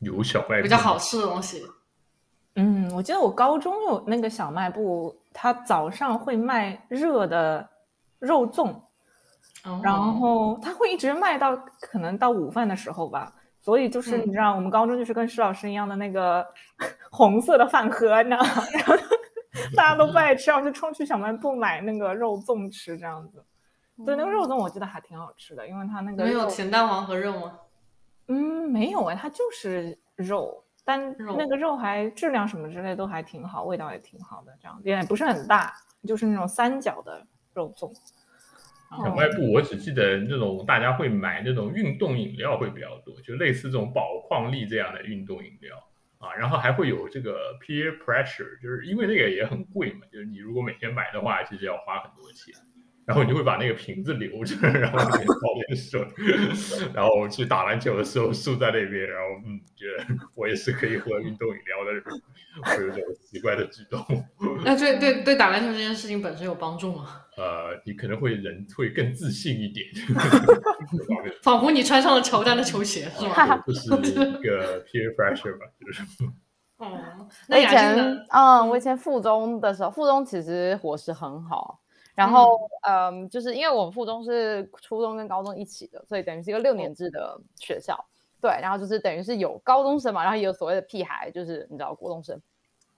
[0.00, 1.64] 有小卖部比较好吃的东西。
[2.56, 7.68] 嗯，我记得我高中有那个小卖部，他早上会卖热的
[8.18, 8.74] 肉粽，
[9.80, 13.32] 然后他会一直卖到可能到午饭的时候吧。
[13.60, 16.44] 所以就是你知道，我们高中就是跟施老师一样的那个
[17.10, 18.64] 红色的饭盒，你知道吗？
[18.72, 18.94] 然后
[19.74, 23.44] 大家都不爱吃，然后就冲去小卖部买那个肉粽吃，这样子。
[24.06, 27.58] 对，那个肉粽我记得还挺好吃的，因为它那个没有咸蛋黄和肉吗？
[28.28, 35.74] 嗯，没有哎，它就是肉，但那个肉还质量什么之类都还挺好，味道也挺好的，这样也不是很大，
[36.06, 37.92] 就是那种三角的肉粽。
[38.90, 45.76] 小卖部，我只记得那种大家会买那种运动饮料会比较多，就类似这种宝矿力这样的运动饮料
[46.18, 52.54] 啊，然后还会有这个 peer pressure，就是因为那个也很贵嘛，就是你如果每天买的话，其实要花很多钱。
[53.06, 55.08] 然后你就会把那个瓶子留着，然后泡
[55.66, 56.06] 点水，
[56.92, 60.04] 然后去打篮球的时候竖在那边，然后嗯，觉得
[60.34, 62.04] 我也是可以喝运动饮料的人，
[62.64, 64.04] 会有这种奇怪的举动。
[64.62, 67.22] 那对对对，打篮球这件事情本身有帮助吗？
[67.38, 69.86] 呃，你可能会人会更自信一点，
[71.42, 73.62] 仿佛你穿上了乔丹的球鞋， 是吗？
[73.64, 76.02] 就是一个 peer pressure 吧，就是。
[76.78, 76.90] 哦，
[77.48, 77.96] 我以前
[78.30, 81.80] 嗯，我以前附中的时候，附中其实伙食很好。
[82.14, 87.96] 然后嗯，就是因为我们附中是初中跟高中一起的，所以等于是一个六年制的学校。
[88.40, 92.40] 对，然后就是等于是有高中生嘛，然后也有所谓的屁孩，就是你知道高中生。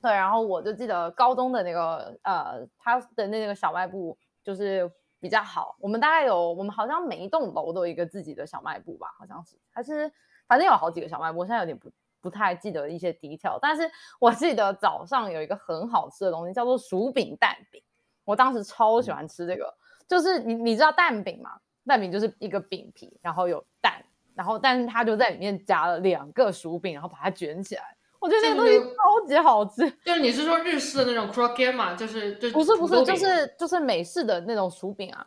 [0.03, 4.17] 对，然后我就记得高中的那个呃，他的那个小卖部
[4.51, 4.91] 就是
[5.21, 5.77] 比较好。
[5.79, 10.13] 我们大概有，我们好像每一栋楼都有一个自己的小卖部吧，好像是，还是
[10.49, 11.39] 反正有好几个小卖部。
[11.39, 11.89] 我现在有点不
[12.21, 13.89] 不太记得一些 detail，但是
[14.19, 17.81] 我记得早上有一个很好吃的东西，叫做薯饼蛋饼。
[18.25, 19.73] 我当时超喜欢吃这个，
[20.09, 21.61] 就是你你知道蛋饼吗？
[21.87, 27.97] 蛋饼就是一个饼皮，然后有蛋，然后但是它就在里面夹了两个薯饼，然后把它卷起来。
[28.21, 31.95] 我觉得那个东西超级好吃， 就是你是说日式的那种 croquette 嘛？
[31.95, 35.27] 就是就不是不是，就是就是美式的那种薯饼啊，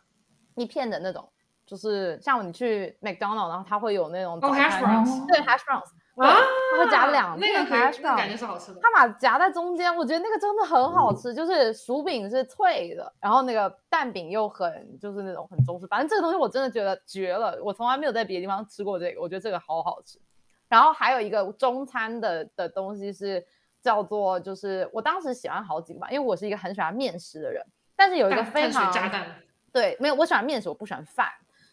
[0.55, 1.27] 一片的那种，
[1.65, 5.89] 就是像你去 McDonald，然后它会有那种 hash browns，对 hash browns，
[6.23, 6.37] 啊，
[6.77, 8.79] 它会夹两片 hash browns，感觉是好吃的。
[8.79, 20.19] 它把夹在中间，我觉得那个真的很好吃，就是薯饼是脆的，然后那个蛋饼又很就是那种很中式，反正这个东西我真的觉得绝了，我从来没有在别的地方吃过这个，我觉得这个好好吃。
[20.73, 23.45] 然后还有一个中餐的的东西是
[23.79, 27.63] 叫做，就是我当时喜欢好几个吧，因为我是一个很喜欢面食的人，
[27.95, 28.91] 但是有一个非常
[29.71, 31.27] 对，没有我喜欢面食，我不喜欢饭，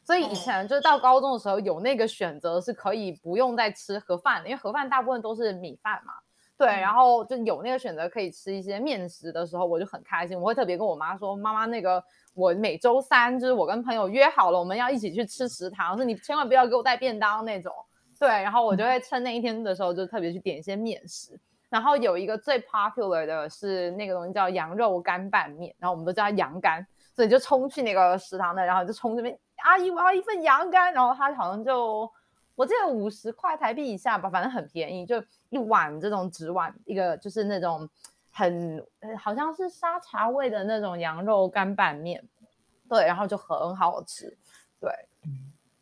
[0.04, 6.12] 所以以前就是到高中的时候有那个选择是可以不用再吃盒饭的，因为盒饭大部分都是米饭嘛，
[6.58, 17.72] 对，然后就有那个选择可以吃一些面食的时候，我就很开心，我会特别跟我妈说，妈妈那个我每周三就是我跟朋友约好了，我们要一起去吃食堂，说你千万不要给我带便当那种。
[18.20, 21.40] 对，然后我就会趁那一天的时候，就特别去点一些面食。
[21.70, 32.10] 然后有一个最 popular 的是那个东西叫羊肉干拌面，然后我们都叫它羊干，所以就冲去那个食堂的，然后就冲这边，阿姨我要一份羊干，然后他好像就
[32.56, 37.88] 我记得五十块台币以下吧，反正很便宜，就一碗这种纸碗，一个就是那种
[38.32, 38.84] 很
[39.18, 42.22] 好像是沙茶味的那种羊肉干拌面，
[42.88, 44.36] 对，然后就很好吃，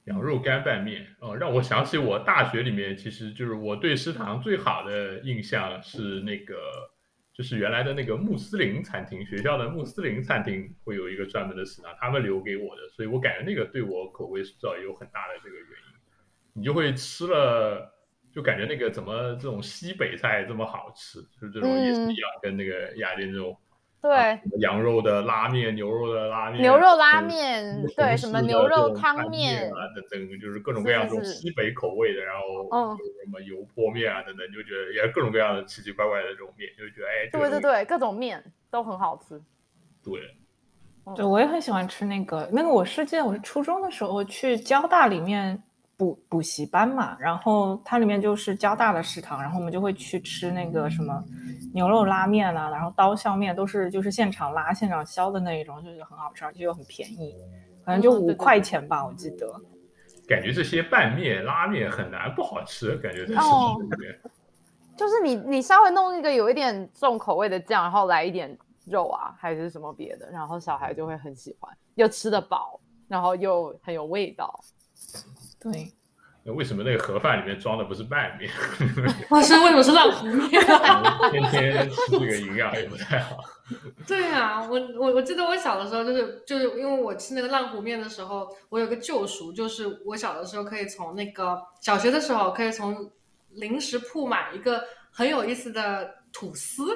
[0.08, 6.56] 羊肉干拌面哦，让我想起我大学里面，其实就是我对食堂最好的印象是那个，
[7.32, 15.98] 就是原来的那个穆斯林餐厅，学校的穆斯林餐厅会有一个专门的食堂，他们留给我的，所以我感觉那个对我口味塑造也有很大的这个原因。
[16.54, 17.92] 你就会吃了，
[18.32, 23.56] 就感觉那个怎么这种西北菜这么好吃，就是这种也是一样，跟那个雅典这种。
[24.00, 38.40] 对，羊肉的拉面，牛肉的拉面，牛肉拉面，对，什么牛肉汤面啊等等，就是各种各样这种西北口味的，然后嗯，什么油泼面啊等等，就觉得也各种各样的奇奇怪怪的这种面，就觉得哎，对对对，各种面
[38.70, 39.40] 都很好吃。
[40.04, 40.20] 对，
[41.16, 42.68] 对，我也很喜欢吃那个那个。
[42.68, 45.60] 我是记得我是初中的时候去交大里面。
[45.98, 51.22] 补补习班嘛，然后它里面就是交大的食堂，然后我们就会去吃那个什么
[51.74, 57.34] 牛肉拉面啊，然后刀削面都是就是现场拉、现场削的那一种，就是很好吃，而且又很便宜，
[57.84, 59.52] 可能就五块钱吧，我记得。
[60.28, 64.20] 感觉这些拌面、拉面很难不好吃，感觉在食堂里面。
[64.96, 72.78] 就是你你稍微弄一个有一点重口味的酱，然后来一点肉啊，还是什么别的，然后小孩就会很喜欢，又吃得饱，
[73.08, 74.60] 然后又很有味道。
[75.60, 75.92] 对，
[76.44, 78.50] 那为什么那个盒饭里面装的不是拌面？
[79.28, 80.48] 我 是为什么是烂糊面？
[81.30, 83.36] 天天吃这个营养也不太好。
[84.06, 93.10] 对啊，我我我记得我小的时候就是就是因为我吃那个烂糊面的时候，我有个救赎，就是我小的时候可以从那个小学的时候可以从
[93.50, 96.86] 零食铺买一个很有意思的吐司，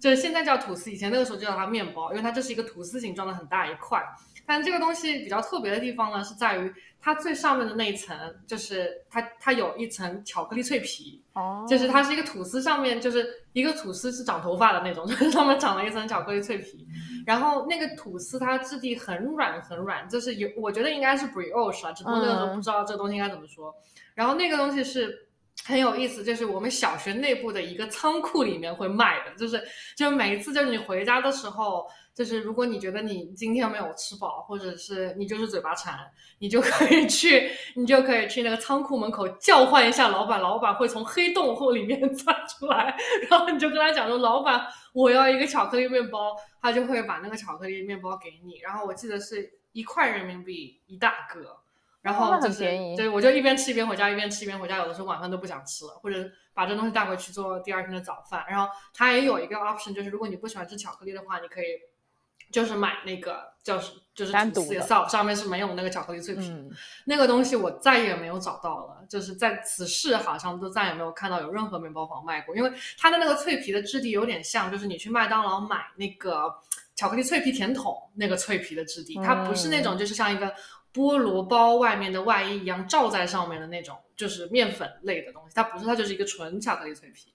[0.00, 4.02] 就是现在叫吐司，以前那个时候就叫它面包，因为它就是一个吐司形状的很大一块。
[4.46, 8.16] 但这个东西比较特别的地方呢，是在于它最上面的那一层，
[8.46, 16.86] 就是它它有一层巧克力脆皮，哦，就是它是一个吐司，上面就是一个吐司是长头发的那种， 就是上面长了一层巧克力脆皮，
[17.26, 23.74] 然后那个吐司它质地很软很软，就是有我觉得应该是 brioche 啊，只不过那个时候不知道这个东西应该怎么说，
[24.14, 25.26] 然后那个东西是
[25.64, 29.62] 很有意思，就是我们小学内部的一个仓库里面会卖的，就是
[29.96, 31.86] 就每一次就是你回家的时候。
[32.14, 35.98] 就是如果你觉得你今天没有吃饱，或者是你就是嘴巴馋，
[36.40, 42.94] 你就可以去， 你就可以去那个仓库门口叫唤一下老板，老板会从黑洞后里面 钻出来，
[43.30, 48.58] 然后你就跟他讲说，老板我要一个巧克力面包，他就会把那个巧克力面包给你。
[48.62, 51.61] 然后我记得是一块人民币一大个，
[52.02, 52.60] 然后就是
[52.96, 58.44] 对，我就一边吃一边回家，一边吃一边回家，有的时候晚饭都不想吃了，或者把这东西带回去做第二天的早饭。
[58.48, 61.64] 然后它也有一个 option，就是如果你不喜欢吃巧克力的话，你可以。
[62.50, 66.52] 就是买那个叫是就是单独的上面是没有那个巧克力脆皮，
[67.06, 76.54] 那个东西我再也没有找到了，就是在此世好像都再也没有看到有任何面包房卖过，因为它的那个脆皮的质地有点像，就是你去麦当劳买那个
[76.94, 80.52] 巧克力脆皮甜筒那个脆皮的质地，它不是那种就是像一个。
[80.92, 87.34] 菠萝包外面的外衣一样罩在上面的那种，就是面粉类的东西，它不是，它就是一个纯巧克力脆皮。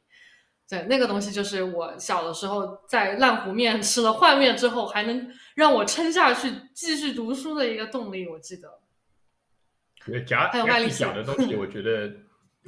[0.69, 8.27] 对，那个东西就是我小的时候在烂糊面吃了换面之后，还能让我撑下去继续读书的一个动力。
[8.27, 8.79] 我记得。
[10.25, 12.11] 夹还有麦丽讲的东西，我觉得。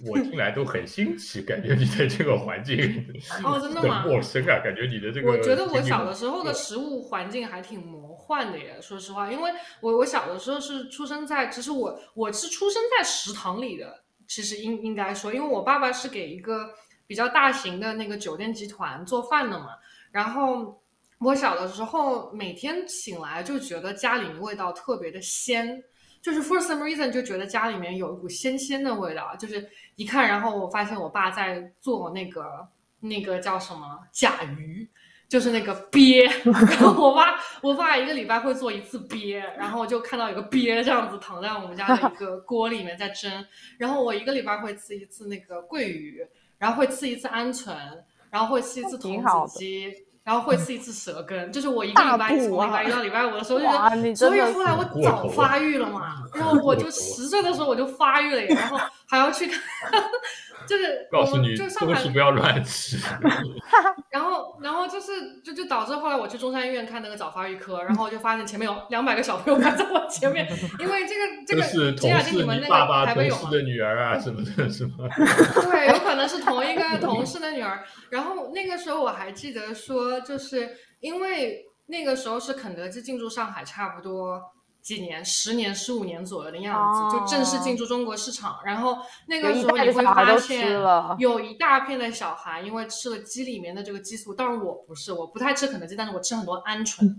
[0.05, 2.77] 我听来都很新奇，感觉你在这个环境
[3.43, 4.05] 哦，真的吗？
[4.07, 5.29] 陌生啊，感觉你的这个。
[5.29, 9.51] 我觉得我小的时候的食物环境还挺魔换的耶，说实话，因为
[9.81, 16.69] 我我小的时候是出生在，其实我我是出生在食堂里的，其实应应该说，因为我爸爸是给一个
[17.07, 19.69] 比较大型的那个酒店集团做饭的嘛，
[20.11, 20.79] 然后
[21.17, 25.83] 我小的时候每天醒来就觉得家里面味道特别的鲜。
[26.21, 32.67] 就是 for some reason 就觉得家里面有一股鲜鲜的味道，就是一看，然后我发现我爸在做那个
[32.99, 34.85] 那个叫什么甲鱼，
[35.29, 43.31] 就是那个鳖， 然后我爸我爸一个礼拜会做一次鳖，然后就看到有个鳖这样子躺在我们家的一个锅里面在蒸，
[43.77, 46.19] 然后我一个礼拜会吃一次那个桂鱼，
[46.57, 47.73] 然后会吃一次鹌鹑，
[48.31, 49.93] 然后会吃一次童子鸡。
[50.21, 53.59] 然后会吃一次蛇根，就是我一个礼拜从礼拜一到礼拜五的时候，
[54.13, 58.77] 就是所以后来我早发育了嘛， 然后我就十岁的时候我就发育了，然后
[59.07, 59.59] 还要去看。
[60.69, 62.95] 就是告诉你，东西不要乱吃。
[64.11, 70.47] 然后，然后就是，就就导致后来我去中山医院看那个早发育科，然后就发现前面有两百个小朋友排在我前面，
[70.77, 75.09] 因为这个这个是同事你爸爸同事的女儿啊什么的，是吗？
[75.63, 77.83] 对，有可能是同一个同事的女儿。
[78.11, 84.39] 然后那个时候我还记得说，就是因为那个时候是肯德基进驻上海，差不多。
[84.89, 88.59] 几年，十年、十五年左右的样子，就正式进驻中国市场。
[88.65, 90.67] 然后那个时候你会发现，
[91.19, 97.17] 有一大片的小孩因为吃了鸡里面的这个激素，当然我不是，我不太吃肯德基，但是我吃很多鹌鹑，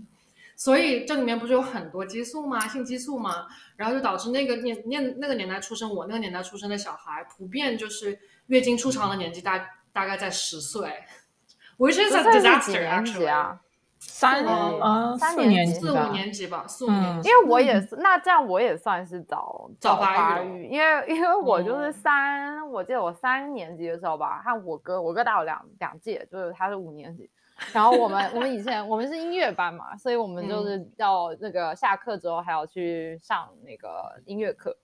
[0.57, 2.67] 所以这里面不是有很多激素吗？
[2.67, 3.47] 性激素吗？
[3.77, 10.91] 然后就导致那个年年那个年代出生，我那个年代出生的小孩，普遍就是月经初潮的年纪大大概在十岁。
[11.77, 13.61] 我是在 disaster 啊。
[14.03, 17.29] 三啊，三年级、四五年级吧，四五年级。
[17.29, 27.29] 因为我也是，那这样我也算是早早发育，因为因为我就是三，我记得我三年级的时候吧，和我哥，我哥大我两两届，就是他是五年级。
[27.71, 34.75] 然后我们我们以前我们是音乐班嘛，所以我们就是要那个下课之后还要去上那个音乐课。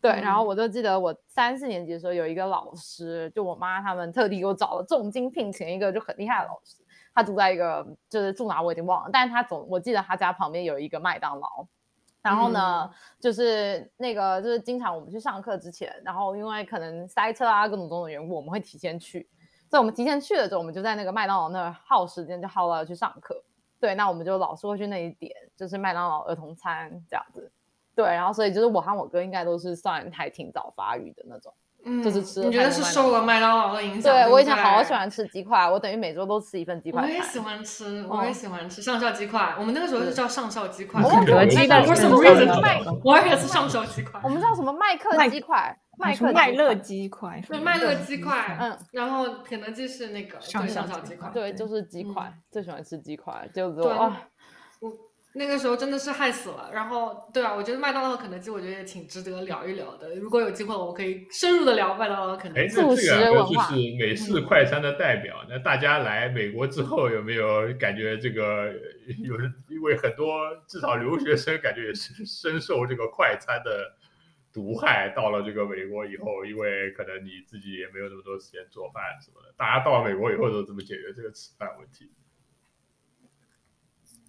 [0.00, 6.83] 对，然后我就记得我三四年级的时候有一个老师，就我妈他们特地给我找了重金聘请一个就很厉害的老师。
[7.14, 11.66] 他住在一个，就是住哪我已经忘了，但是他总我记得他家旁边有一个麦当劳，
[12.20, 12.90] 然后呢，
[13.20, 19.28] 就是那个就是经常我们去上课之前，然后因为可能塞车啊各种种的缘故，我们会提前去，
[19.70, 23.42] 所以我们提前去了之后，我们就在那个麦当劳那儿耗时间，就耗到去上课。
[23.78, 27.52] 对，那我们就老是会去那一点，就是麦当劳儿童餐这样子。
[27.94, 31.52] 对，然后所以就是我和我哥应该都是算还挺早发育的那种。
[31.84, 32.40] 嗯，就是吃。
[32.40, 34.12] 你觉得是受了麦当劳的影响？
[34.12, 37.02] 对我以前好喜欢吃鸡块，我等于每周都吃一份鸡块。
[37.02, 39.54] 我也喜欢吃，我也喜欢吃上校鸡块。
[39.58, 41.02] 我们那个时候是叫上校鸡块。
[41.02, 42.48] 肯德基的什么名字？
[43.04, 44.20] 我也是上校鸡块。
[44.24, 45.78] 我们叫什么麦克鸡块？
[45.96, 47.40] 麦克麦乐鸡块。
[47.46, 48.56] 对，麦乐鸡块。
[48.60, 51.30] 嗯，然后肯德基是那个上校鸡块。
[51.32, 54.22] 对，就是鸡块，最喜欢吃鸡块，就是啊。
[55.36, 60.14] 那个时候真的是害死了，然后对啊，我觉得麦当劳和肯德基，我觉得也挺值得聊一聊的。
[60.14, 62.62] 如果有机会，我们可以深入的聊麦当劳和肯德基。
[62.62, 62.82] 哎，这
[63.18, 65.44] 两个就是美式快餐的代表。
[65.48, 68.72] 那大家来美国之后，有没有感觉这个
[69.24, 69.34] 有？
[69.68, 73.92] 因为很多至少留学生感觉也是深受这个快餐的
[74.52, 75.12] 毒害。
[75.16, 82.08] 到了这个美国以后，因为可能你自己也没有那么多时间做饭什么的，大家到了美国以后都怎么解决这个吃饭问题？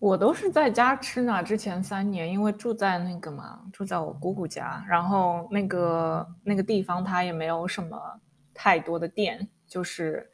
[0.06, 1.42] 我都是在家吃呢。
[1.42, 8.00] 之前三年，因为住在那个嘛，住在我姑姑家，然后那个那个地方它也没有什么
[8.54, 10.30] 太多的店，就是，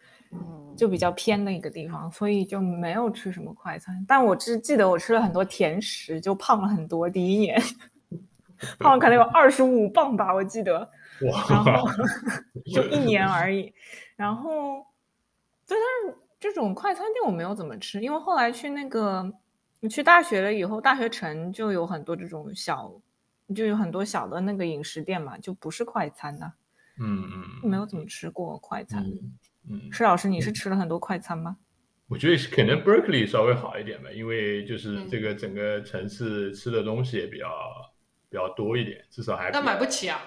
[0.76, 4.04] 就比较偏的一个地方，所以就没有吃什么快餐。
[4.06, 7.10] 但我只记得我吃了很多甜食，就胖了很多。
[7.10, 7.58] 第一年
[8.78, 10.80] 胖了可能有二十五磅吧，我记得。
[11.32, 11.46] 哇！
[11.50, 11.88] 然后
[12.76, 13.74] 就一年而已。
[14.18, 14.86] 然后，
[15.66, 19.32] 对，但是这种快餐店我没有怎么吃，因为后来去那个。
[19.82, 22.94] 你去大学了以后，大学城就有很多这种小，
[23.56, 26.54] 就有很多小的那个饮食店嘛，就不是快餐的。
[27.00, 29.04] 嗯嗯，没有怎么吃过快餐。
[29.68, 31.58] 嗯，施老师，你是吃了很多快餐吗？
[32.08, 37.48] 我觉得可能 Berkeley 稍微好一点吧，因为就是这个整个城市吃的东西也比较
[38.30, 40.22] 比较多一点，至少还但买不起啊，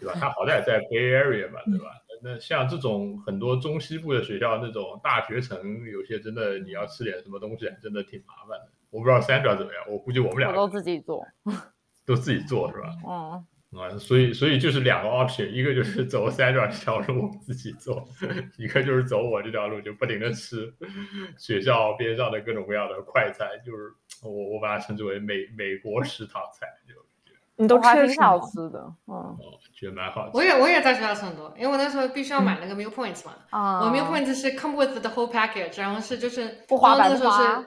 [0.00, 0.14] 对吧？
[0.18, 1.90] 它好歹在 Bay Area 嘛，对吧？
[2.22, 8.72] 那像这种很多中西部的学校，那种大学城，有些真的你要吃点什么东西，真的挺麻烦的。
[8.94, 11.26] 我不知道 Sandra 怎么样，我估计我们俩都自己做，
[12.06, 12.88] 都自己做是吧？
[13.08, 13.46] 嗯。
[13.76, 18.06] 啊， 所以所以就是两个 option，一个就是走 Sandra 这条路自己做，
[18.56, 20.72] 一个就是走我这条路，就不停的吃
[21.36, 23.92] 学校边上的各种各样的快餐，就是
[24.22, 26.94] 我我把它称之为美美国食堂菜，就
[27.56, 29.36] 你都吃挺好吃的，嗯，
[29.72, 30.30] 觉得蛮好。
[30.32, 37.64] 我也我也在学校吃很多，因为我那时候必须要买那个 meal points 嘛，啊，我 meal points 是 come with the whole package，然后是就是不花白花。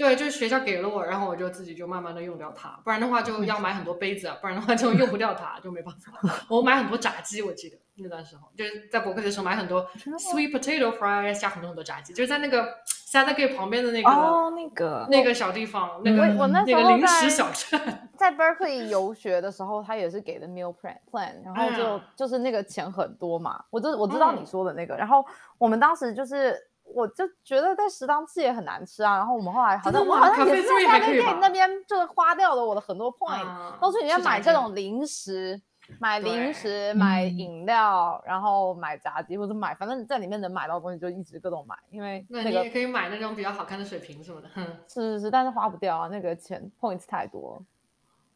[0.00, 6.10] 对，就是学校给了我，然后我就自己就慢慢的用掉它，不然的话就要买很多杯子，不然的话就用不掉它，就没办法。
[6.48, 9.86] 我买很多炸鸡，我记得那段时候就是在伯克利的时候买很多
[10.18, 17.78] sweet potato fries 加很多很多炸鸡，就是在那个 s a t Gate 旁边的那个哦那个那个小地方，那个我那时候临时小镇，
[18.16, 25.22] 在 Berkeley 游学的时候，他也是给的 meal plan plan，然后就就是那个钱很多嘛，我就我知道你说的那个，然后
[25.58, 26.56] 我们当时就是。
[26.94, 33.46] 我就觉得在食堂吃也很难吃啊，然后我们后来好像我好像也是在那边那边就是花掉了我的很多 point，
[33.80, 35.60] 都是你要买这种零食，
[35.98, 44.48] 买零食买饮料，然后买炸鸡或者买，反正在里面能买到东西就一直各种买，因为那你也可以买那种比较好看的水瓶什么的，
[44.88, 47.62] 是是是，但是花不掉啊，那个钱 points 太多。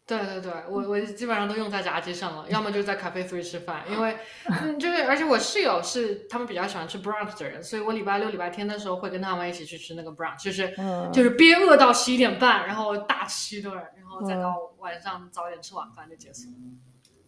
[0.06, 4.16] 对对对，我我基本上都用在炸鸡上了，要么就是在 Cafe Three 吃饭，因为
[4.62, 10.74] 嗯，就是而且我室友是他们比较喜欢吃 brunch 的人，所以我礼拜六、礼拜天的时候会跟他们一起去吃那个 brunch，就是
[11.10, 16.50] 就是憋饿到十一点半，然后大吃一顿，然后再到晚上早点吃晚饭就结束。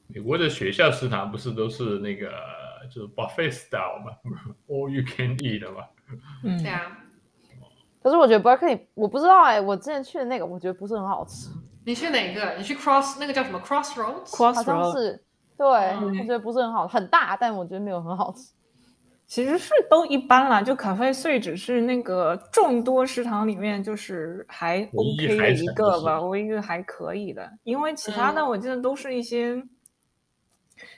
[0.08, 2.30] 美国的学校食堂不是都是那个
[2.94, 4.12] 就是 buffet style 吗？
[4.68, 5.84] All you can eat 的吗？
[6.44, 6.98] 嗯，对啊。
[8.02, 11.48] 可是我觉得 Berkeley，我不知道哎，我之前去的那个我觉得不是很好吃。
[11.86, 12.56] 你去哪个？
[12.58, 15.22] 你去 Cross 那个叫什么 Crossroads？Cross 好像是，
[15.56, 18.52] 对，我觉得不是很好，很大，但我觉得没有很好吃。
[19.24, 29.62] 其实是都一般啦，就咖啡碎只是那个众多食堂里面就是还 OK 的一个吧，我一一个还可以的，因为其他的我记得都是一些，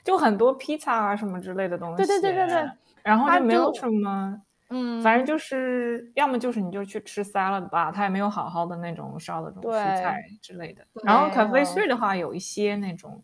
[0.03, 1.97] 就很多披萨啊什么之类的东西。
[1.97, 2.69] 对对对对对。
[3.03, 4.41] 然后就没有什么。
[4.69, 10.85] 嗯，反正就是要么就是你就去吃 salad 吧，它也没有好好的那种烧的这种蔬菜之类的。
[11.03, 13.23] 然后咖啡碎的话，有一些那种，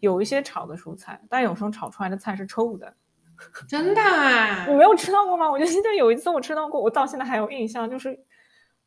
[0.00, 2.94] 有一些炒的蔬菜，但有时候炒出来的菜是臭的。
[3.68, 4.02] 真的？
[4.68, 5.50] 你没有吃到过吗？
[5.50, 8.18] 我就记得有一次我吃到过，我到现在还有印象，就是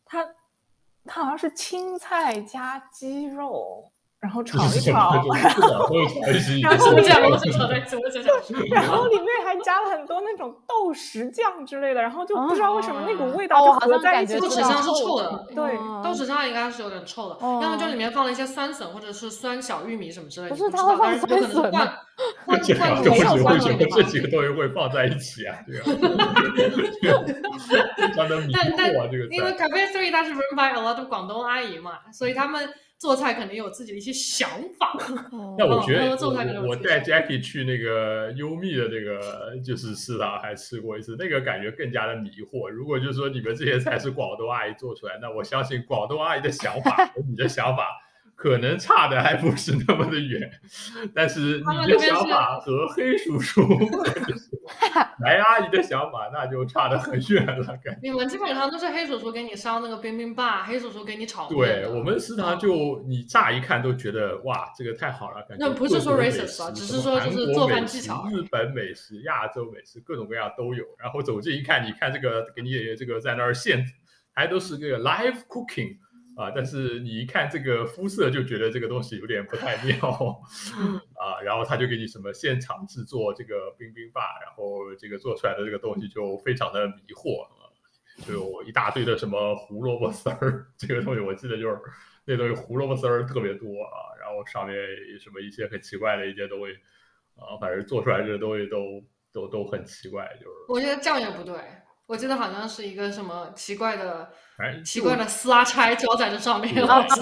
[0.06, 0.26] 它，
[1.06, 3.92] 它好像是青菜加鸡肉。
[4.26, 8.02] 然后炒 一炒，然后讲我是炒在什么
[8.74, 14.40] 然后里面还加了很多那种豆豉酱之类的，然后就不知道为什么那股味道就合在一起。
[14.40, 20.56] 豆豉酱是臭的，对，豆豉酱应该是有点臭的，要么就里面放了一些酸笋或者是酸小玉米什么之类的。
[20.56, 21.94] 不是，它会放酸笋吗？
[22.48, 25.56] 换 换东西为什么这几个东西会放在一起啊？
[25.68, 25.86] 对啊，
[28.18, 28.92] 但但
[29.30, 32.68] 因为 Cafe Three 它是 run by a lot of 广东阿姨嘛，所以他们。
[33.06, 34.50] 做菜可能有自己的一些想
[34.80, 34.98] 法。
[35.58, 36.18] 那我觉得，
[36.68, 42.68] 我带 Jackie 去那个优蜜的那个就是食堂，还吃过一次，那个感觉更加的迷惑。
[42.68, 47.88] 如果就是说你们这些菜是广东阿姨做出来，那我相信广东阿姨的想法 和你的想法。
[48.38, 50.52] 可能差的还不是那么的远，
[51.16, 53.62] 但是你的想法和黑叔叔、
[55.22, 57.66] 白阿姨的想法那就差得很远了。
[57.84, 61.48] 感觉你们基本上都是黑叔叔给你烧那个冰冰棒，黑叔叔给你炒。
[61.48, 65.68] 对我们食堂就你乍一看都觉得哇，这个太好了，感觉。
[65.68, 68.28] 那不是说 racist 啊，只是说就是做饭技巧。
[68.32, 70.84] 日本美食、亚洲美食，各种各样都有。
[70.98, 73.86] 然后走近一看，你看这个给你这个在那儿现，
[74.34, 75.98] 还都是这个 live cooking。
[76.36, 79.96] 啊，但是你一看这个肤色就觉得这个东西有点不太 妙
[81.16, 87.72] 啊，然后他就给你什么现场制作这个冰冰棒，然后这个做出来的这个东西就非常的迷惑啊，
[88.28, 91.80] 就有一大堆的什么胡萝卜丝儿，这个东西我记得就是
[92.26, 94.76] 那东西胡萝卜丝儿特别多啊，然后上面
[95.20, 96.74] 什么一些很奇怪的一些东西
[97.36, 101.56] 啊，反正做出来这个东西都都都很奇怪，就是我觉得酱也不对。
[102.08, 104.30] 我记得好像是一个什么奇怪的、
[104.84, 107.20] 奇怪的撕拉差浇在这上面，什么撕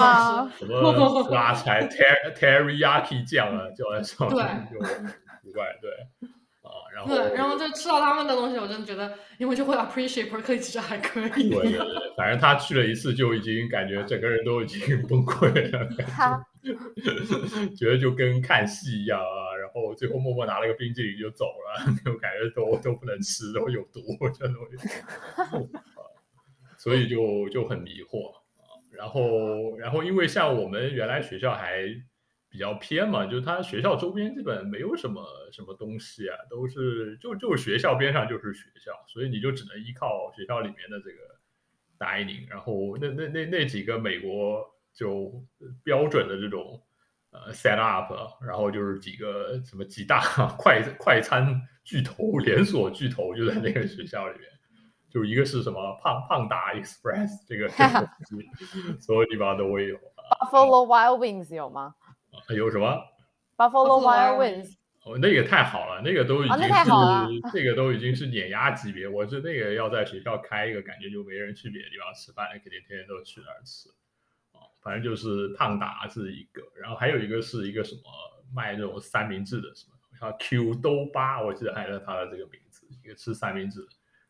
[1.32, 5.90] 拉差 ter teriyaki 酱啊浇在上面，就奇怪，对
[6.62, 11.50] 啊，然后对，然后就吃到他们的东西，我真的觉得，因为就会 appreciate Berkeley 其实还可以。
[11.50, 11.80] 对对对，
[12.18, 15.90] 反正他去了一次就已经感觉整个人都已经崩溃了，
[17.78, 19.43] 觉得就跟看戏一样啊。
[19.74, 24.02] 哦最后默默拿了个冰激凌就走了， 就感觉都都不能吃，都有毒，
[24.34, 24.78] 这东西。
[26.78, 28.42] 所以就就很迷惑啊。
[28.92, 31.84] 然后，然后因为像我们原来学校还
[32.50, 41.18] 比较偏嘛，就是它学校周边基本没有什么什么东西啊，都是就就学校边上就是学校，所以你就只能依靠学校里面的这个
[41.98, 42.48] dining。
[42.50, 44.64] 然后那那那那几个美国
[44.94, 45.44] 就
[45.84, 46.80] 标准的这种
[47.34, 48.14] 呃 set up，
[48.46, 50.22] 然后就是几个什么几大
[50.58, 54.48] 快快餐巨头连锁巨头就在那个学校里面。
[55.10, 57.70] 就一个是什么胖胖达 Express 这个，
[59.00, 59.96] 所有地方都会有。
[60.42, 61.94] Buffalo Wild Wings 有吗？
[62.50, 63.00] 有什么
[63.56, 64.74] ？Buffalo Wild Wings
[65.06, 66.64] 哦，那个太好了，那个都已经是
[67.54, 69.08] 这个都已经是碾压级别。
[69.08, 73.90] 我是那个要在学校开一个，感觉就没人去别的地方吃饭，肯定天天都去那儿吃。
[74.84, 78.02] 哦，反正就是胖达是一个，然后还有一个是一个什么
[78.54, 83.80] 卖那种三明治的，什么叫 Q 兜巴，我记得还是他的这个名字，一个吃三明治。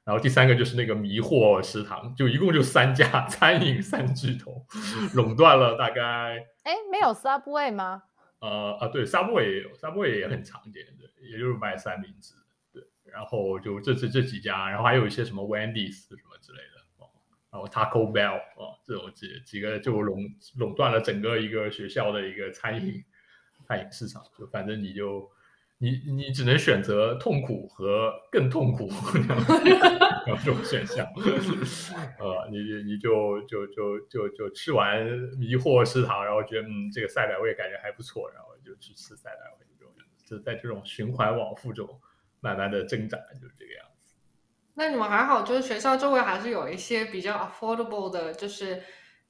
[0.05, 4.65] 然后第三个就是那个迷惑食堂，就一共就三家 餐饮三巨头，
[5.13, 6.45] 垄断了大概。
[6.63, 8.03] 哎，没有 Subway 吗？
[8.39, 12.33] 呃啊，对，Subway 也有，Subway 也很常见，对，也就是卖三明治，
[12.73, 12.83] 对。
[13.05, 16.72] 然后就这这这几家，然后还有一些什么 Wendy's 什么之类的，哦，
[17.53, 20.17] 然后 Taco Bell 啊，这种几几个就垄
[20.57, 23.01] 垄断了整个一个学校的一个餐饮
[23.65, 25.31] 餐饮市场，就反正你就。
[25.79, 28.89] 你你只能选择痛苦和更痛苦
[30.25, 31.05] 两种选项，
[32.17, 35.05] 呃，你你就就就就就吃完
[35.37, 39.93] 迷惑食堂，然后觉得嗯这个赛百味感觉还不错，然后就去吃赛百味这种，
[40.23, 41.99] 就在这种循环往复中
[42.39, 43.92] 慢慢的挣扎，就是这个样子。
[44.75, 48.81] 那你们还好，就是学校周围还是有一些比较 affordable 的，就是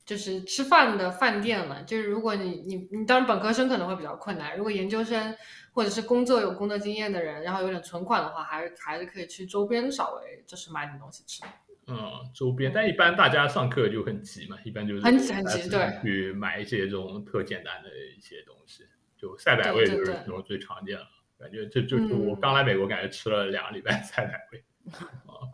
[0.05, 1.81] 就是吃饭的饭店嘛。
[1.81, 5.35] 就是如果你你你当然本科生可能会比较困难，如果研究生。
[5.75, 11.41] 或者是工作有工作经验的人，然后有点存款的话，还是还是可以去周边稍微就是买点东西吃。
[11.87, 11.97] 嗯，
[12.31, 18.83] 周边，但一般大家上课就很急嘛，一般就是很急很急，对，去买一些这种特简单的一些东西，
[19.17, 21.07] 就赛百味就是这种最常见了。
[21.39, 24.63] 感觉就就就我刚来美国，感觉吃了两个礼拜赛百味。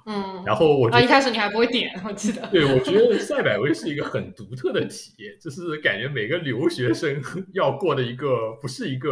[0.05, 2.47] 嗯，然后我啊一开始你还不会点，我记得。
[2.47, 7.21] 对，我觉得赛百味是一个很独特的体验，就是感觉每个留学生
[7.53, 9.11] 要过的一个，不是一个。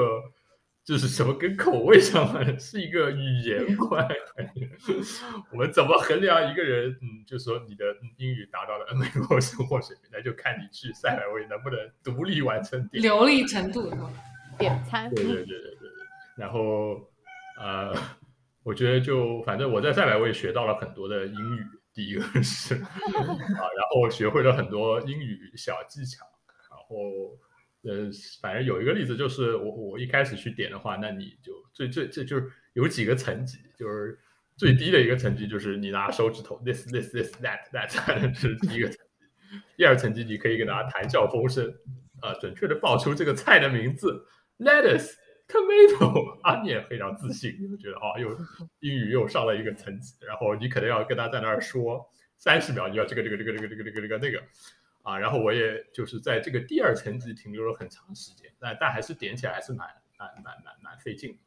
[0.88, 4.08] 就是什么跟口味相关，是一个语言 关。
[5.52, 6.90] 我们怎么衡量一个人？
[7.02, 7.84] 嗯，就说你的
[8.16, 13.92] 英语达到了美国生活水平，那就看你去赛百味能不能独立完成点流利程度，
[14.58, 15.14] 点餐。
[15.14, 15.90] 对对对对对。
[16.38, 17.06] 然后
[17.60, 17.94] 呃，
[18.68, 26.26] 我觉得就反正我在赛百味学到了很多的英语，第一个是 啊，然后学会了很多英语小技巧，
[26.70, 27.40] 然后。
[27.84, 28.10] 呃，
[28.42, 34.20] 反正有一个例子就是我我一开始去点的话，那你就最最这就是有几个层级，就是
[34.58, 37.88] 最低的一个层级就是你拿手指头 this this this that that
[38.34, 41.66] 这是第一个层级，第二层级你可以跟他谈笑风生，
[42.20, 44.26] 啊，准确的报出这个菜的名字
[44.58, 45.14] lettuce
[45.48, 48.30] tomato onion，非常自信，你就觉得哦又
[48.82, 54.44] 英语又上了一个层级，然后你可能要跟他在那儿说三十秒，你要这个这个这个这个这个这个这个那个。
[55.04, 59.88] 啊，然后我也就是在这个第二层级停留了很长时间，但但还是点起来还是蛮
[60.20, 61.40] 蛮蛮蛮蛮费劲。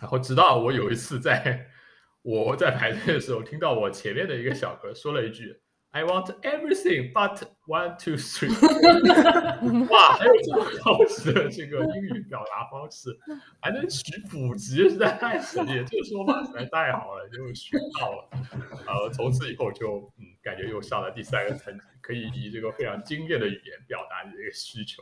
[0.00, 1.66] 然后直到我有一次在
[2.22, 5.60] 我在排队的时候，听到我前面的一个小哥说了一句。
[5.94, 8.50] I want everything but one, two, three。
[9.88, 13.16] 哇，还有这么高级的这个英语表达方式，
[13.62, 15.84] 还能取补级，实在太犀利！
[15.84, 18.28] 这个说法实在太好了，就学到了。
[18.88, 25.00] 呃从此以后就嗯，感觉又上了第三个层级，可以以这个非常精炼的语言表达你这个需求。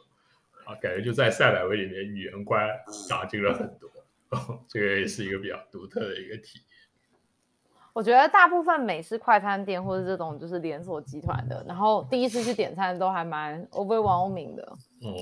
[0.67, 2.69] 啊，感觉就在赛百味里面，语言观
[3.09, 3.91] 长进了很多。
[4.69, 6.72] 这个也是一个比较独特的一个体验。
[7.95, 14.67] 我觉得大部分美式快餐店或者这种就是连锁集团的，然后第一次去点餐都还蛮 overwhelming 的，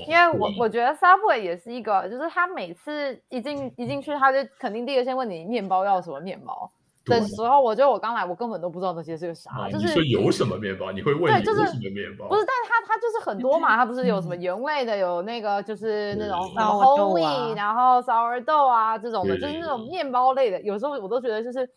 [0.07, 6.71] 因为我我觉得 Subway 也是一个，就是他每次一进一进去，他就肯定第一个先问你面包要什么面包
[7.03, 12.29] 的时候，我觉得我刚来我根本都不知道那些是个啥，就是说有什么面包，你会问对，就是什么面包？
[12.29, 21.69] 不是，但是他他就是很多嘛，它不是有什么原味的，有那个就是那种 wheat，然后 sourdough 啊这种的，就是那种面包类的，有时候我都觉得就是。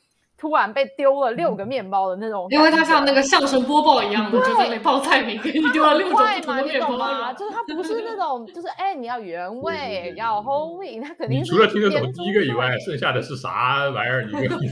[0.45, 7.33] 突然被丢了六个面包的那种，因为它像那个相声播报一样的，就在那报菜名，给你丢了六种不同的面包。
[7.33, 14.27] 就是它不是那种，就是哎，你要原味，要 whole wheat，它肯定除了听得懂第一个以外，剩下的是啥玩意儿？
[14.27, 14.71] 你没有 听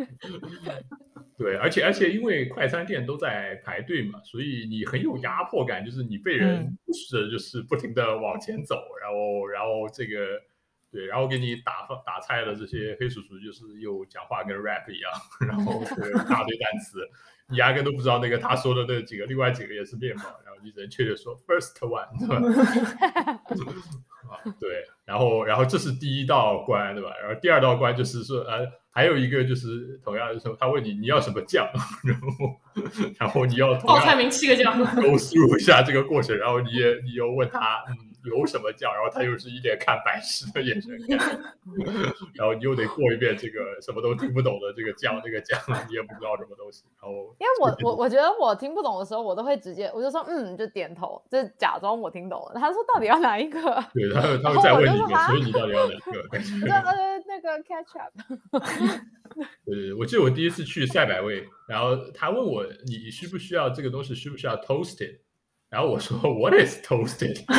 [1.36, 10.40] 对，而且而且因为快餐店都在排队嘛，所以你很有压迫感，就是你被人是就是不停的往前走，然后然后这个。
[10.96, 15.12] 对，然后给你打打菜的这些黑叔叔就是又讲话跟 rap 一样，
[15.46, 15.84] 然后一
[16.26, 17.06] 大堆单词，
[17.50, 22.36] 你压根都不知道那个他说的那几个，另外几个也是面包，然后你只能确切说 first one，对吧？
[24.26, 27.10] 啊，对，然后然后这是第一道关，对吧？
[27.22, 31.68] 然后第二道关就是说，呃，还有一个就是同样的时候，他问你你要什么酱，
[32.02, 32.26] 然后
[33.18, 38.15] 然后你要报菜名七个酱，go through 一下这个过程，然后你也你又问他，嗯。
[38.26, 41.40] 有什么酱，然后他又是一脸看白痴的眼神看，
[42.34, 45.58] 然后你又得过一遍这个什么都听不懂的这个酱，这个酱
[45.88, 46.84] 你也不知道什么东西。
[47.00, 52.52] 然后，因为我我我觉得我听不懂的时候，我都会直接我就说嗯，就点头，就假装我听懂了。
[52.54, 53.60] 他说到底要哪一个？
[53.94, 56.22] 对，他他会再问一遍，所以你到底要哪一个？
[56.68, 58.12] 呃，那个 catch up。
[59.66, 65.18] 对，我记得我第一次去赛百味，然后他问我你需不需要这个东西，需不需要 toasted？
[65.70, 67.44] 然后我说 What is toasted？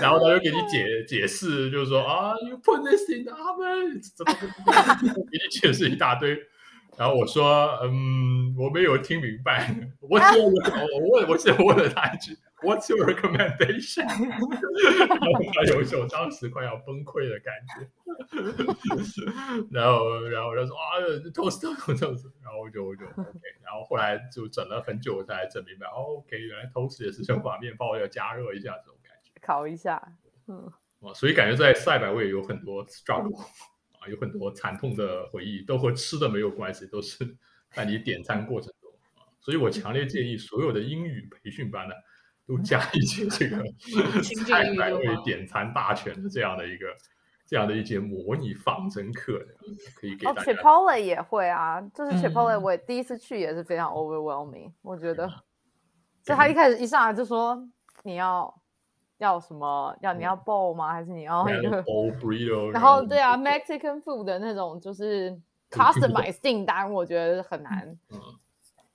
[0.00, 4.32] 然后他就给你解解释，就是说啊，You put this in the oven，怎么
[5.04, 6.38] 给你解释一大堆。
[6.96, 9.74] 然后我说，嗯，我没有听明白。
[10.00, 10.48] 我只我
[11.12, 12.36] 问，我只问了他一句。
[12.66, 14.02] What's your recommendation？
[14.10, 17.86] 然后他有一种当时快要崩溃的感觉，
[19.70, 20.98] 然后，然后他说啊
[21.32, 30.02] ，toast toast，然后我就我就 OK，然后后来就整了很久才整明白，OK，原来 toast 也是想把面包要加热一下这种感觉，烤一下，
[30.48, 30.68] 嗯，
[31.14, 33.42] 所以感觉在赛百味有很多 struggle
[34.00, 37.36] 啊，有很多惨痛的回忆，都和吃的没有关系，都是
[37.70, 41.94] 在你点餐过程中啊，所以我强烈建议所有的英语培训班呢。
[42.46, 43.62] 都加一些这个
[44.46, 46.86] 菜百味点餐大全的这样的一个
[47.44, 49.38] 这样的一节模拟仿真课，
[50.00, 50.42] 可以给大家。
[50.42, 55.28] Chipotle 也会啊，就是 Chipotle 我第一次去也是非常 overwhelming，我觉得，
[56.24, 57.68] 就他一开始一上来就说
[58.02, 58.52] 你要
[59.18, 60.92] 要什么，要你要 bowl 吗？
[60.92, 65.36] 还是你要那个 bowl 然后对啊，Mexican food 的那种就是
[65.70, 67.98] customize 订单，我觉得很难。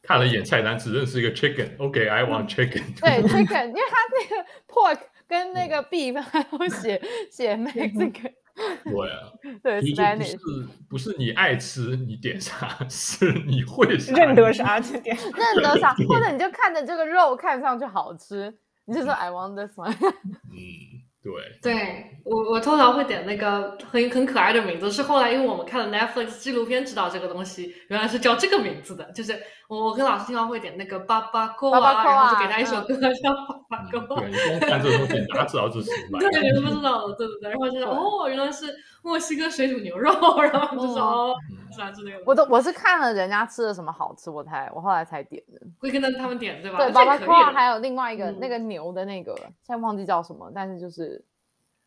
[0.04, 2.82] 看了一眼菜单，只认识一个 chicken，OK，I want chicken。
[3.00, 7.02] 对 chicken，因为他那个 pork 跟那个 beef 还有写
[7.32, 8.34] 写 Mexican。
[8.84, 9.32] 对啊，
[9.64, 18.54] 对，Spanish 不是不是你爱吃你点啥，是你会认得啥就点，认得啥，或者你就看着这个肉看上去好吃，
[18.86, 19.96] 你就说 I want this one。
[19.96, 20.91] 嗯。
[21.24, 21.32] 对，
[21.62, 29.40] 对我我通常会点那个很很可爱的名字，是后来因为我们看了 Netflix 纪录片知道这个东西原来是叫这个名字的，就是
[29.70, 33.34] 我我跟老师经常会点那个巴巴扣啊，然后就给他一首歌叫
[33.70, 34.16] 巴巴扣。
[34.16, 36.20] 对，你光看这个东西哪知道这是什么？
[36.20, 40.12] 对，你都不知道，对对对，然后就是哦，原来是墨西哥水煮牛肉，
[40.42, 41.36] 然后就说哦，
[41.72, 42.24] 是啊，是那个。
[42.26, 45.60] 我都我是看了人家吃的什么好吃，我才我后来才点的。
[45.80, 46.78] 会跟着他们点对吧？
[46.78, 51.24] 对，巴巴扣啊，还有另外一个那个牛的那个，现在忘记叫什么，但是就是。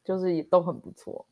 [0.06, 1.24] 就是也都很不错，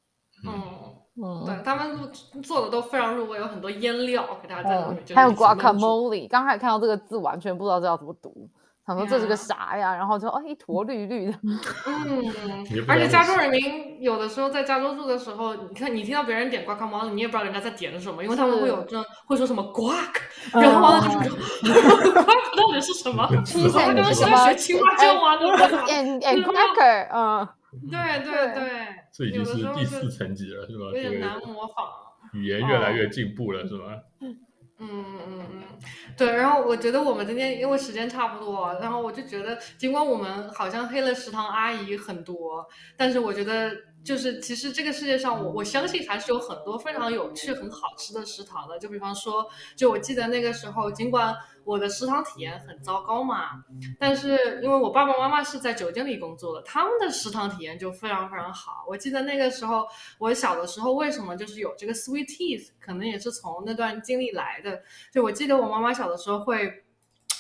[0.47, 2.11] 嗯嗯，对他们
[2.43, 5.15] 做的都非常入味，有很多腌料给大家在里面。
[5.15, 8.49] 还有 guacamole，刚开始看到这个字完全不知道这要怎么读，
[8.85, 9.95] 想说这是个啥呀？
[9.95, 11.39] 然后就哦一坨绿绿的。
[12.07, 12.25] 嗯，
[12.89, 23.27] 而且加州人民有的时候在加州住的时候，你看你听到别人点 guacamole，你也不知道人家在点什么，因为他们会有这会说什么 guac，然后完了就是 guac 到底是什么？
[23.73, 25.37] 他刚刚是在学青蛙叫吗
[25.87, 27.49] ？And and cracker，嗯。
[27.91, 28.71] 对对对，
[29.11, 30.85] 这已经是第四层级了，是吧？
[30.93, 31.87] 有点难模仿。
[32.35, 33.85] 语言越来越进步了，是吧？
[34.79, 35.63] 嗯嗯嗯嗯，
[36.17, 36.35] 对。
[36.35, 42.67] 然后我觉得我们今天因为时间差不多，然后我就觉得，尽管我们好像黑了食堂阿姨很多，
[42.97, 43.73] 但是我觉得。
[44.05, 48.79] 就是其实这个世界上，我我相信还是有很多非常有趣、很好吃的食堂的。
[48.79, 53.63] 就比方说，就我记得那个时候，尽管我的食堂体验很糟糕嘛，
[54.01, 58.85] 但是因为我爸爸妈妈是在酒店里工作的，他们的食堂体验就非常非常好。
[58.89, 59.87] 我记得那个时候，
[60.19, 64.83] 我小的时候为什么就是有这个 sweet teeth，可能也是从那段经历来的。
[65.13, 66.83] 就我记得我妈妈小的时候会，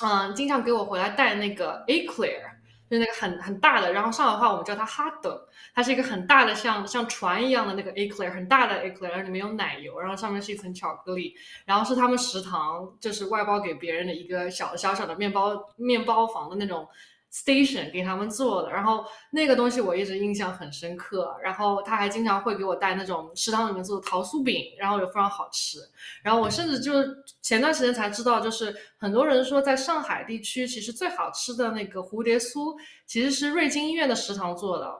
[0.00, 2.51] 嗯，经常给我回来带那个 eclair。
[2.92, 16.86] 就那个很很大的，然后上海话我们叫它哈德，它是一个很大的像像船一样的那个 eclair，很大的 eclair，然后里面有奶油，然后上面是一层巧克力，然后是他们食堂就是外包给别人的一个小小小的面包面包房的那种。
[17.32, 21.34] Station 给他们做的，然后那个东西我一直印象很深刻。
[21.42, 25.78] 然后他还经常会给我带那种食堂里面做的桃酥饼，然后也非常好吃。
[26.22, 26.92] 然后我甚至就
[27.40, 32.76] 前段时间才知道，就是很多人说在上海地区，其实最好吃的那个蝴蝶酥，
[33.06, 34.92] 其实是瑞金医院的食堂做的。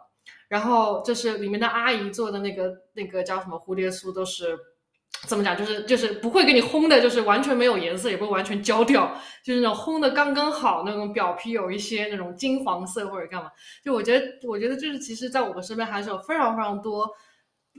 [0.49, 4.59] 然后就是里面的阿姨做的那个那个叫什么蝴蝶酥，都是
[5.27, 13.51] 怎么讲，就是就是不会给你烘的，就是完全没有颜色，也不会完全焦掉，就是那种烘的刚刚好，那种表皮有一些那种金黄色或者干嘛。
[13.85, 17.09] 就我觉得，我觉得就是其实，在我们身边还是有非常非常多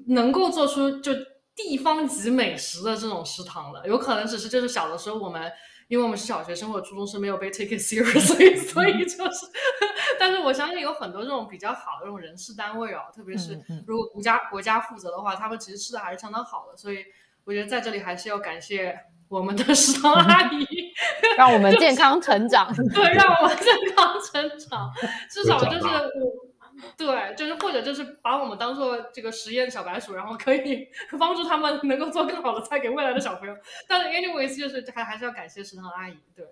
[0.07, 1.11] 能够做出就
[1.55, 5.51] 地方级美食的这种食堂的，有可能只是就是小的时候我们。
[5.89, 9.45] 因为我们是小学生或者初中生，没有被 take seriously，所以就是，
[10.17, 16.99] 但是我相信有很多这种比较好的这种人事单位哦，特别是如果国家国家负责的话，他们其实吃的还是相当好的，所以
[17.45, 18.97] 我觉得在这里还是要感谢
[19.27, 20.65] 我们的食堂阿姨，
[21.37, 24.91] 让我们健康成长， 对，让我们健康成长，
[25.29, 26.53] 至少就是我。
[26.97, 30.87] 对，就是或者就是把我们当做这个实验小白鼠，然后可以
[31.19, 33.55] 帮助他们能够做更好的菜给未来的小朋友。
[33.87, 36.43] 但是 anyways，就是还还是要感谢食堂阿姨，对，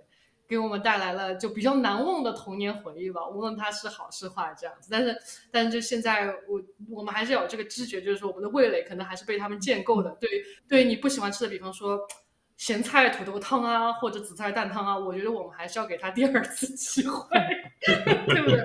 [0.52, 3.26] 给我们带来了就比较难忘的童年回忆吧。
[3.28, 5.18] 无论它是好是坏这样子，但是
[5.49, 10.11] 但是就现在我我们还是有这个知觉，就是说我们的味蕾可能还是被他们建构的。
[10.19, 10.30] 对，
[10.68, 11.99] 对于你不喜欢吃的，比方说。
[12.57, 17.28] 咸菜土豆汤啊，或者紫菜蛋汤啊，我觉得我们还是要给他第二次机会，
[18.28, 18.64] 对不对？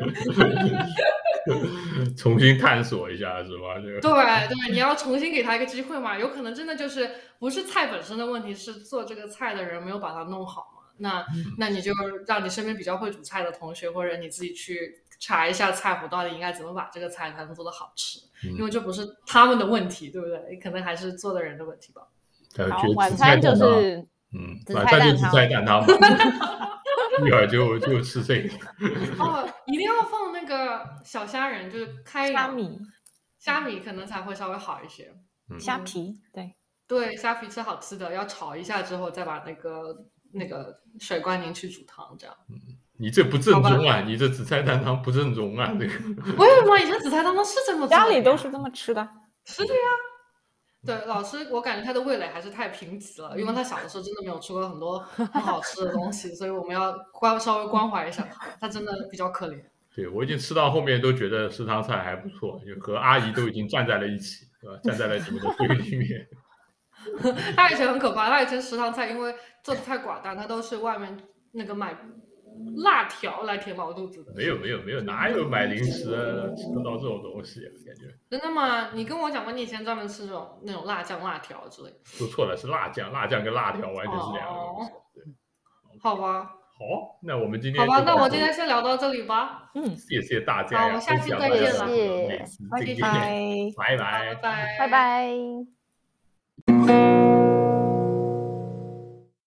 [2.15, 3.81] 重新探索一下是吧？
[3.83, 4.13] 这个对
[4.49, 6.19] 对，你要重新给他一个机会嘛。
[6.19, 10.76] 有可能真的就是不是菜本身的问题，是做这个菜的人没有把它弄好嘛。
[10.99, 11.25] 那
[11.59, 11.93] 那你就
[12.27, 18.21] 让你身边比较会煮菜的同学，或者你自己去查一下菜谱，到底应该怎么把这个菜才能做的好吃。
[18.43, 20.57] 因为这不是他们的问题，对不对？
[20.57, 22.03] 可能还是做的人的问题吧。
[22.71, 25.83] 好，晚餐就是嗯，晚餐就紫菜蛋汤，
[27.27, 28.49] 一会儿就就吃这个。
[29.19, 32.79] 哦，一定要放那个小虾仁，就是开虾米，
[33.39, 35.15] 虾米可能才会稍微好一些。
[35.59, 36.55] 虾皮，对
[36.89, 39.95] 对，虾皮是好吃的，要炒一下之后再把那个
[40.33, 42.37] 那个水灌进去煮汤，这样。
[42.49, 42.57] 嗯，
[42.99, 44.01] 你这不正宗啊！
[44.01, 45.75] 你这紫菜蛋汤不正宗啊！
[45.79, 45.93] 这个
[46.37, 49.09] 为什么以前紫菜蛋汤是这么家里都是这么吃的？
[49.45, 49.81] 是的呀。
[50.85, 59.61] 对老师，我感觉他的味蕾还是太贫瘠了，因为他小的时候真的没有吃过很多很好吃的东西，所以我们要关稍微关怀一下他，他真的比较可怜。
[59.95, 64.79] 对我已经吃到后面都觉得食堂菜还不错，就和阿姨都已经站在了一起，对吧？
[64.85, 66.29] 站在了你们的对立面。
[67.57, 71.17] 他以前很可怕，他以前食堂菜因为做的太寡淡，他都是外面
[71.53, 71.97] 那个买
[72.77, 74.33] 辣条来填饱肚子的。
[74.35, 76.05] 没有没有没有，哪有买零食
[76.57, 77.61] 吃到这种东西？
[77.85, 78.91] 感觉真的吗？
[78.95, 81.97] 你跟我讲过，你以前专门吃这种那种辣酱、辣条之类的。
[82.05, 84.91] 说错了，是辣酱，辣酱跟辣条完全是两个东西。
[86.01, 86.53] 好吧。
[86.79, 89.71] 好，那我们今天好吧，那我今天先聊到这里吧。
[89.75, 90.79] 嗯，谢谢大家。
[90.79, 91.89] 好，我们下期再见了。
[91.89, 95.76] 谢谢，拜拜，拜拜，拜拜。